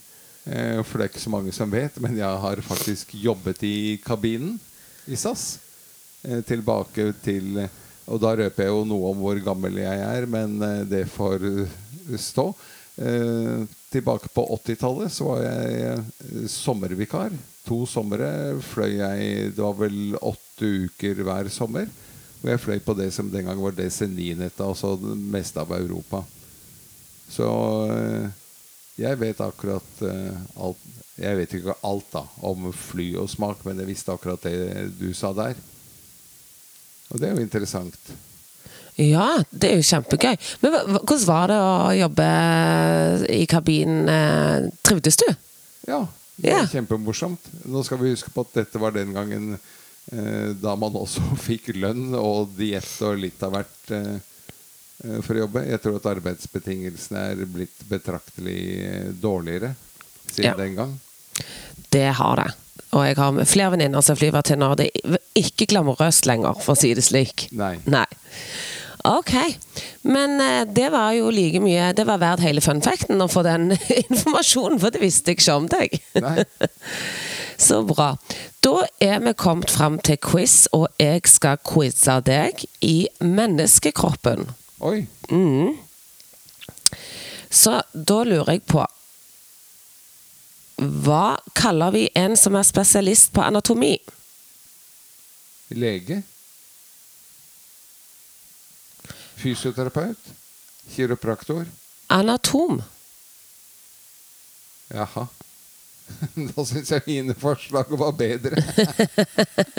eh, 0.45 0.81
For 0.83 0.99
det 0.99 1.05
er 1.07 1.13
ikke 1.13 1.23
så 1.23 1.31
mange 1.33 1.53
som 1.55 1.71
vet, 1.71 1.95
men 2.03 2.17
jeg 2.19 2.41
har 2.43 2.61
faktisk 2.67 3.15
jobbet 3.15 3.63
i 3.63 3.75
kabinen 4.05 4.57
i 5.07 5.15
SAS. 5.15 5.57
eh, 6.27 6.41
Tilbake 6.45 7.13
til 7.23 7.63
Og 8.07 8.19
da 8.21 8.35
røper 8.37 8.63
jeg 8.67 8.69
jo 8.75 8.83
noe 8.85 9.09
om 9.13 9.17
hvor 9.23 9.39
gammel 9.41 9.79
jeg 9.81 9.99
er, 10.05 10.27
men 10.29 10.59
det 10.91 11.07
får 11.09 11.41
stå. 12.21 12.51
Tilbake 13.91 14.29
på 14.35 14.43
80-tallet 14.59 15.09
så 15.11 15.25
var 15.31 15.41
jeg 15.41 16.49
sommervikar. 16.51 17.33
To 17.65 17.79
somre 17.89 18.27
fløy 18.61 18.99
jeg 18.99 19.55
Det 19.55 19.63
var 19.63 19.73
vel 19.79 20.13
åtte 20.21 20.44
uker 20.61 21.21
hver 21.25 21.49
sommer. 21.53 21.89
Og 22.43 22.49
jeg 22.51 22.61
fløy 22.61 22.79
på 22.85 22.93
det 22.97 23.09
som 23.13 23.29
den 23.31 23.47
gang 23.47 23.61
var 23.61 23.73
DC9-nettet, 23.73 24.61
altså 24.61 24.93
det 25.01 25.15
meste 25.17 25.61
av 25.61 25.71
Europa. 25.73 26.21
Så 27.31 27.47
eh, 27.89 28.27
jeg 29.01 29.17
vet 29.19 29.41
akkurat 29.41 30.03
eh, 30.05 30.35
alt 30.61 30.91
Jeg 31.15 31.37
vet 31.39 31.53
ikke 31.55 31.73
alt 31.87 32.09
da 32.11 32.21
om 32.43 32.67
fly 32.75 33.13
og 33.21 33.29
smak, 33.31 33.61
men 33.63 33.79
jeg 33.79 33.87
visste 33.87 34.11
akkurat 34.11 34.43
det 34.43 34.89
du 34.99 35.13
sa 35.15 35.31
der. 35.33 35.55
Og 37.07 37.21
det 37.21 37.29
er 37.29 37.37
jo 37.37 37.45
interessant. 37.45 38.11
Ja, 38.99 39.29
det 39.51 39.69
er 39.69 39.79
jo 39.79 39.87
kjempegøy. 39.87 40.35
Men 40.59 40.75
hvordan 40.91 41.23
var 41.27 41.51
det 41.51 41.59
å 41.59 41.77
jobbe 42.01 42.27
i 43.31 43.45
kabinen? 43.47 44.11
eh, 44.11 44.67
Trivdes 44.83 45.19
du? 45.23 45.25
Ja, 45.87 46.01
det 46.35 46.51
var 46.51 46.61
yeah. 46.65 46.69
kjempemorsomt. 46.71 47.49
Nå 47.71 47.83
skal 47.87 48.01
vi 48.01 48.11
huske 48.11 48.31
på 48.35 48.43
at 48.43 48.59
dette 48.59 48.81
var 48.81 48.95
den 48.95 49.15
gangen 49.15 49.55
da 50.61 50.75
man 50.77 50.95
også 50.99 51.23
fikk 51.47 51.71
lønn 51.75 52.13
og 52.19 52.51
diett 52.57 52.91
og 53.07 53.17
litt 53.23 53.41
av 53.45 53.55
hvert 53.55 53.93
eh, 53.95 54.11
eh, 55.05 55.17
for 55.25 55.33
å 55.35 55.45
jobbe. 55.45 55.63
Jeg 55.69 55.81
tror 55.83 55.97
at 55.99 56.11
arbeidsbetingelsene 56.15 57.23
er 57.31 57.41
blitt 57.49 57.81
betraktelig 57.89 58.59
eh, 58.85 59.09
dårligere 59.21 59.73
siden 60.29 60.51
Ja. 60.51 60.55
den 60.59 60.75
gang. 60.77 60.93
Det 61.91 62.07
har 62.19 62.35
det. 62.43 62.51
Og 62.95 63.03
jeg 63.03 63.17
har 63.17 63.41
flere 63.49 63.73
venninner 63.73 64.03
som 64.05 64.15
flyver 64.15 64.45
til 64.47 64.59
nå. 64.61 64.69
Det 64.79 64.89
er 64.93 65.17
ikke 65.41 65.67
glamorøst 65.73 66.27
lenger, 66.29 66.55
for 66.63 66.75
å 66.75 66.79
si 66.79 66.93
det 66.95 67.03
slik. 67.03 67.47
Nei. 67.57 67.73
Nei. 67.91 68.05
Ok. 69.05 69.33
Men 70.07 70.39
eh, 70.41 70.63
det 70.69 70.87
var 70.93 71.11
jo 71.13 71.27
like 71.33 71.59
mye 71.61 71.91
Det 71.93 72.05
var 72.07 72.17
verdt 72.21 72.41
hele 72.45 72.61
funfacten 72.63 73.21
å 73.21 73.27
få 73.29 73.43
den 73.45 73.71
informasjonen, 74.09 74.79
for 74.81 74.93
det 74.95 75.01
visste 75.03 75.33
jeg 75.33 75.41
ikke 75.41 75.57
om 75.59 75.67
deg. 75.69 75.97
Nei. 76.23 76.45
Så 77.67 77.81
bra. 77.87 78.13
Da 78.65 78.87
er 78.99 79.19
vi 79.21 79.33
kommet 79.37 79.69
fram 79.69 79.99
til 80.01 80.17
quiz, 80.17 80.65
og 80.73 80.87
jeg 80.97 81.21
skal 81.29 81.59
quize 81.61 82.15
deg 82.25 82.63
i 82.81 83.07
menneskekroppen. 83.21 84.47
Oi. 84.81 85.05
Mm. 85.29 85.75
Så 87.49 87.77
da 87.93 88.17
lurer 88.25 88.55
jeg 88.55 88.63
på 88.67 88.83
Hva 91.05 91.37
kaller 91.55 91.93
vi 91.93 92.07
en 92.17 92.33
som 92.35 92.57
er 92.57 92.65
spesialist 92.67 93.31
på 93.37 93.45
anatomi? 93.45 93.93
Lege. 95.69 96.23
Fysioterapeut. 99.39 100.33
Kiropraktor. 100.95 101.65
Anatom. 102.09 102.81
Jaha. 104.89 105.29
Da 106.55 106.65
syns 106.65 106.91
jeg 106.91 107.05
mine 107.07 107.35
forslag 107.37 107.91
var 107.99 108.11
bedre. 108.17 108.61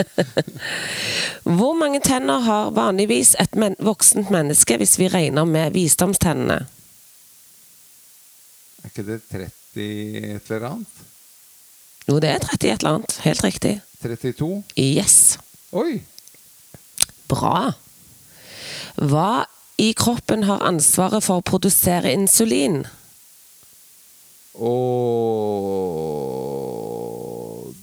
Hvor 1.59 1.77
mange 1.79 2.01
tenner 2.05 2.43
har 2.47 2.73
vanligvis 2.77 3.35
et 3.41 3.55
men 3.55 3.77
voksent 3.79 4.31
menneske 4.35 4.79
hvis 4.81 4.99
vi 4.99 5.09
regner 5.13 5.47
med 5.49 5.77
visdomstennene? 5.77 6.67
Er 8.83 8.91
ikke 8.91 9.07
det 9.07 9.21
30 9.31 9.47
et 10.35 10.51
eller 10.51 10.69
annet? 10.71 11.05
Jo, 12.07 12.19
det 12.23 12.31
er 12.31 12.39
30 12.39 12.71
et 12.71 12.79
eller 12.79 12.95
annet. 12.95 13.19
Helt 13.25 13.45
riktig. 13.45 13.81
32? 14.03 14.63
Yes. 14.79 15.39
Oi! 15.73 16.03
Bra. 17.29 17.73
Hva 18.97 19.45
i 19.83 19.93
kroppen 19.93 20.47
har 20.49 20.63
ansvaret 20.65 21.25
for 21.27 21.41
å 21.41 21.45
produsere 21.45 22.13
insulin? 22.15 22.87
Og 24.57 24.87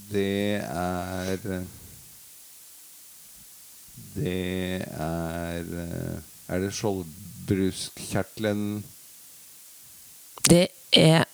det 0.09 0.57
er 0.63 1.37
Det 4.23 4.87
er 4.87 5.67
Er 6.47 6.63
det 6.63 6.71
skjoldbruskkjertelen 6.77 8.83
Det 10.47 10.67
er 10.93 11.25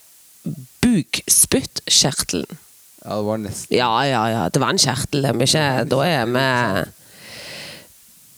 bukspyttkjertelen. 0.81 2.57
Ja, 3.05 3.17
det 3.17 3.25
var 3.25 3.37
nesten 3.37 3.75
Ja, 3.75 4.03
ja, 4.07 4.23
ja. 4.27 4.49
Det 4.49 4.61
var 4.61 4.73
en 4.73 4.81
kjertel. 4.81 5.25
Er 5.25 5.33
ikke 5.33 5.85
Da 5.91 6.01
er 6.05 6.25
vi 6.25 6.39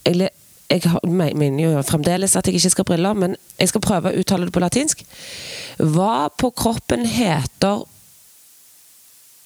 Jeg, 0.05 0.29
jeg 0.71 0.81
mener 1.35 1.63
jo 1.63 1.81
fremdeles 1.81 2.35
at 2.35 2.47
jeg 2.47 2.55
ikke 2.55 2.69
skal 2.69 2.83
ha 2.83 2.93
briller, 2.93 3.13
men 3.13 3.35
jeg 3.59 3.69
skal 3.69 3.81
prøve 3.81 4.09
å 4.09 4.19
uttale 4.19 4.45
det 4.47 4.53
på 4.55 4.63
latinsk. 4.63 5.03
Hva 5.77 6.29
på 6.37 6.49
kroppen 6.49 7.05
heter 7.05 7.83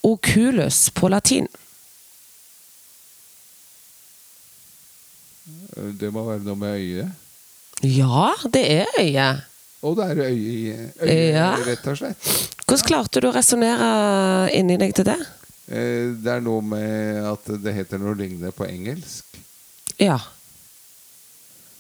oculus 0.06 0.90
på 0.96 1.10
latin? 1.10 1.48
Det 5.94 6.12
må 6.14 6.24
være 6.28 6.44
noe 6.46 6.56
med 6.56 6.80
øyet. 6.80 7.12
Ja, 7.84 8.32
det 8.52 8.64
er 8.82 8.86
øyet. 9.00 9.44
Og 9.86 9.98
det 10.00 10.06
er 10.12 10.22
øye, 10.26 10.34
i- 10.34 10.92
øye 11.02 11.32
Ja. 11.34 11.56
rett 11.66 11.88
og 11.88 11.98
slett. 11.98 12.30
Hvordan 12.66 12.88
klarte 12.88 13.22
du 13.22 13.28
å 13.30 13.34
resonnere 13.36 14.50
inni 14.54 14.78
deg 14.78 14.96
til 14.96 15.06
det? 15.06 15.20
Eh, 15.68 16.14
Det 16.24 16.32
er 16.32 16.42
noe 16.42 16.62
med 16.62 17.24
at 17.26 17.46
det 17.62 17.74
heter 17.76 17.98
noe 18.00 18.16
lignende 18.16 18.52
på 18.52 18.66
engelsk. 18.66 19.24
Ja. 20.00 20.18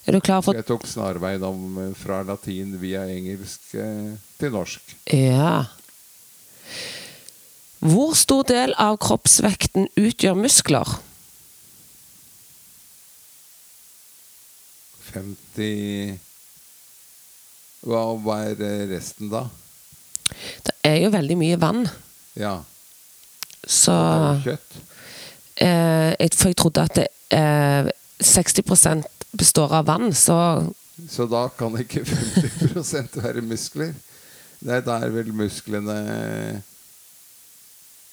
Er 0.07 0.11
du 0.11 0.19
klar 0.21 0.41
for 0.43 0.53
jeg 0.53 0.65
tok 0.65 0.85
snarveien 0.85 1.41
om 1.43 1.77
eh, 1.81 1.93
fra 1.97 2.21
latin 2.23 2.77
via 2.79 3.01
engelsk 3.09 3.73
eh, 3.73 4.13
til 4.39 4.51
norsk. 4.51 4.81
Ja. 5.11 5.65
Hvor 7.85 8.13
stor 8.17 8.43
del 8.49 8.73
av 8.81 8.97
kroppsvekten 8.99 9.87
utgjør 9.97 10.37
muskler? 10.39 10.95
50 15.15 16.19
hva, 17.85 18.01
hva 18.25 18.37
er 18.49 18.87
resten, 18.89 19.29
da? 19.29 19.43
Det 20.65 20.73
er 20.89 20.99
jo 21.03 21.11
veldig 21.13 21.37
mye 21.37 21.57
vann, 21.61 21.83
Ja. 22.35 22.55
så 23.65 23.93
kjøtt. 24.43 24.79
eh, 25.57 26.15
jeg- 26.19 26.33
For 26.33 26.49
jeg 26.49 26.55
trodde 26.57 26.81
at 26.81 26.95
det, 26.95 27.07
eh, 27.31 27.89
60% 28.19 29.03
består 29.37 29.71
av 29.71 29.85
vann, 29.85 30.11
så 30.13 30.73
Så 31.09 31.25
da 31.29 31.47
kan 31.49 31.73
ikke 31.77 32.05
50% 32.05 33.21
være 33.21 33.41
muskler. 33.41 33.93
Nei, 34.61 34.79
da 34.81 34.95
er 35.03 35.09
vel 35.11 35.33
musklene 35.33 36.61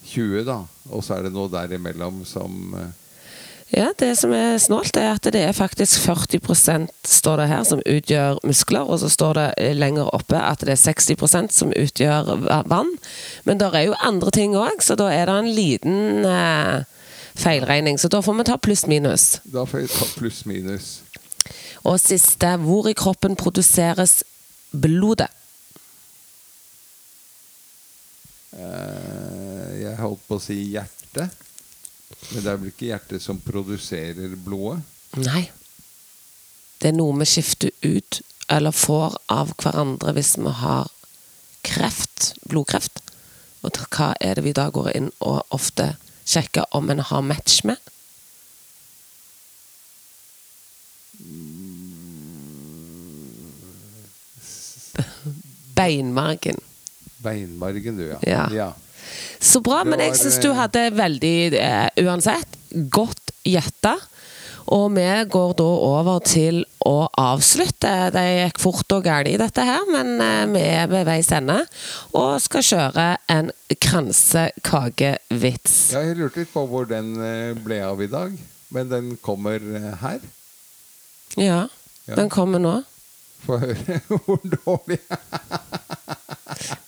20, 0.04 0.44
da. 0.44 0.56
Og 0.90 1.02
så 1.04 1.14
er 1.16 1.22
det 1.22 1.32
noe 1.32 1.48
derimellom 1.48 2.24
som 2.26 2.74
eh, 2.74 2.90
Ja, 3.72 3.86
det 3.96 4.10
som 4.20 4.34
er 4.36 4.58
snålt, 4.60 4.96
er 5.00 5.14
at 5.14 5.24
det 5.32 5.40
er 5.40 5.54
faktisk 5.56 6.02
40% 6.04 6.90
står 7.08 7.40
det 7.40 7.46
her, 7.48 7.62
som 7.64 7.80
utgjør 7.88 8.40
muskler. 8.44 8.84
Og 8.84 8.98
så 9.00 9.08
står 9.08 9.38
det 9.38 9.46
eh, 9.64 9.72
lenger 9.76 10.10
oppe 10.12 10.36
at 10.36 10.60
det 10.60 10.74
er 10.74 10.82
60% 10.82 11.54
som 11.56 11.72
utgjør 11.72 12.34
vann. 12.68 12.90
Men 13.48 13.60
det 13.62 13.70
er 13.72 13.86
jo 13.88 13.94
andre 14.04 14.30
ting 14.34 14.56
òg, 14.60 14.84
så 14.84 14.96
da 15.00 15.08
er 15.08 15.24
det 15.30 15.36
en 15.40 15.48
liten 15.56 16.26
eh, 16.28 16.84
feilregning. 17.40 17.96
Så 17.96 18.12
da 18.12 18.20
får 18.20 18.36
vi 18.42 18.46
ta 18.50 18.58
pluss-minus. 18.60 19.28
Da 19.48 19.64
får 19.64 19.86
jeg 19.86 19.92
ta 19.94 20.08
pluss-minus. 20.18 20.90
Og 21.88 21.96
siste 21.98 22.50
hvor 22.60 22.90
i 22.90 22.94
kroppen 22.98 23.38
produseres 23.40 24.20
blodet? 24.72 25.32
Eh, 28.52 29.80
Jeg 29.80 29.96
holdt 29.96 30.28
på 30.28 30.36
å 30.36 30.44
si 30.44 30.58
hjerte. 30.74 31.30
Men 32.32 32.42
det 32.44 32.50
er 32.52 32.60
vel 32.60 32.70
ikke 32.72 32.88
hjertet 32.90 33.22
som 33.24 33.40
produserer 33.42 34.36
blodet? 34.44 34.82
Nei. 35.20 35.50
Det 36.80 36.90
er 36.90 36.96
noe 36.96 37.14
vi 37.20 37.28
skifter 37.28 37.70
ut 37.84 38.20
eller 38.52 38.74
får 38.74 39.16
av 39.32 39.52
hverandre 39.62 40.14
hvis 40.16 40.34
vi 40.40 40.52
har 40.62 40.90
kreft, 41.66 42.32
blodkreft. 42.48 43.00
Og 43.62 43.78
hva 43.94 44.12
er 44.20 44.36
det 44.38 44.44
vi 44.48 44.54
da 44.56 44.68
går 44.74 44.90
inn 44.96 45.10
og 45.22 45.44
ofte 45.54 45.92
sjekker 46.26 46.66
om 46.74 46.90
en 46.90 47.04
har 47.06 47.22
match 47.22 47.62
med? 47.68 47.78
Beinmargen. 55.74 56.58
Beinmargen, 57.22 57.96
du, 57.96 58.16
Ja. 58.22 58.48
ja. 58.52 58.72
Så 59.42 59.60
bra, 59.64 59.82
men 59.84 60.00
jeg 60.00 60.16
syns 60.20 60.38
du 60.42 60.48
eh, 60.50 60.56
hadde 60.58 60.82
veldig 60.96 61.36
uh, 61.58 61.88
Uansett, 62.04 62.56
godt 62.92 63.32
gjetta. 63.46 63.96
Og 64.72 64.92
vi 64.94 65.04
går 65.28 65.54
da 65.58 65.64
over 65.64 66.20
til 66.24 66.62
å 66.86 67.08
avslutte. 67.18 68.10
Det 68.14 68.22
gikk 68.22 68.60
fort 68.62 68.92
og 68.94 69.02
galt 69.04 69.28
i 69.28 69.36
dette 69.40 69.64
her, 69.66 69.82
men 69.90 70.14
eh, 70.22 70.46
vi 70.54 70.62
er 70.78 70.86
ved 70.92 71.04
veis 71.10 71.32
ende. 71.34 71.58
Og 72.18 72.38
skal 72.44 72.62
kjøre 72.68 73.06
en 73.34 73.50
kransekakevits. 73.82 75.74
Ja, 75.96 76.00
jeg 76.06 76.16
lurte 76.20 76.40
litt 76.44 76.54
på 76.54 76.62
hvor 76.70 76.84
den 76.88 77.08
ble 77.64 77.82
av 77.84 77.98
i 78.06 78.10
dag. 78.12 78.30
Men 78.72 78.88
den 78.88 79.16
kommer 79.20 79.58
her. 80.04 80.20
Ja, 81.36 81.68
Ja. 82.06 82.16
den 82.18 82.28
kommer 82.30 82.58
nå. 82.58 82.82
Få 83.46 83.58
høre 83.62 84.00
hvor 84.24 84.38
dårlig 84.42 84.98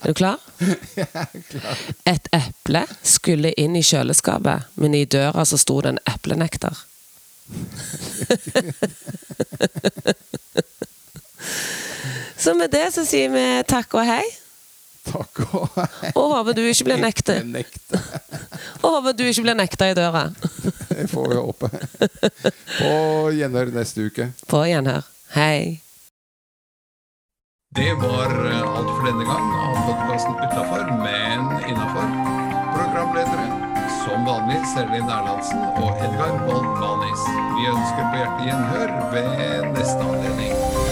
Er 0.04 0.08
du 0.08 0.14
klar? 0.20 0.36
Et 2.04 2.28
eple 2.36 2.84
skulle 3.02 3.52
inn 3.56 3.76
i 3.76 3.82
kjøleskapet, 3.82 4.62
men 4.76 4.94
i 4.94 5.04
døra 5.08 5.44
så 5.48 5.56
sto 5.56 5.80
det 5.80 5.88
en 5.94 5.98
eplenekter. 6.12 6.76
så 12.36 12.54
med 12.54 12.70
det 12.72 12.92
så 12.92 13.04
sier 13.08 13.28
vi 13.32 13.62
takk 13.68 13.94
og 13.96 14.04
hei. 14.08 14.24
Takk 15.08 15.40
og 15.46 15.68
hei. 15.78 16.10
Og 16.12 16.30
håper 16.34 16.52
du 16.56 16.62
ikke 16.68 16.84
blir 16.90 17.00
nekta. 17.00 17.32
Og 18.84 18.90
håper 18.98 19.12
du 19.16 19.24
ikke 19.24 19.42
blir 19.46 19.56
nekta 19.56 19.86
i 19.88 19.94
døra. 19.96 20.26
Det 20.88 21.06
får 21.08 21.28
vi 21.30 21.36
håpe. 21.40 21.68
På 22.76 22.92
gjenhør 23.32 23.66
neste 23.72 24.00
uke. 24.08 24.24
På 24.48 24.64
gjenhør. 24.68 25.02
Hei. 25.32 25.83
Det 27.74 27.94
var 27.94 28.50
eh, 28.50 28.76
alt 28.76 28.90
for 28.96 29.06
denne 29.06 29.24
gang 29.24 29.48
av 29.58 29.74
podkasten 29.86 30.34
Utafor, 30.34 30.84
men 31.00 31.48
innafor. 31.70 32.06
Programledere 32.76 33.48
som 34.04 34.22
vanlig 34.28 34.60
Serlin 34.74 35.10
Erlandsen 35.10 35.66
og 35.82 35.98
Edgar 35.98 36.38
Bold 36.46 36.70
Manis. 36.78 37.26
Vi 37.56 37.66
ønsker 37.74 38.06
på 38.12 38.22
hjertet 38.22 38.46
gjenhør 38.46 38.96
ved 39.16 39.70
neste 39.74 40.06
anledning. 40.06 40.83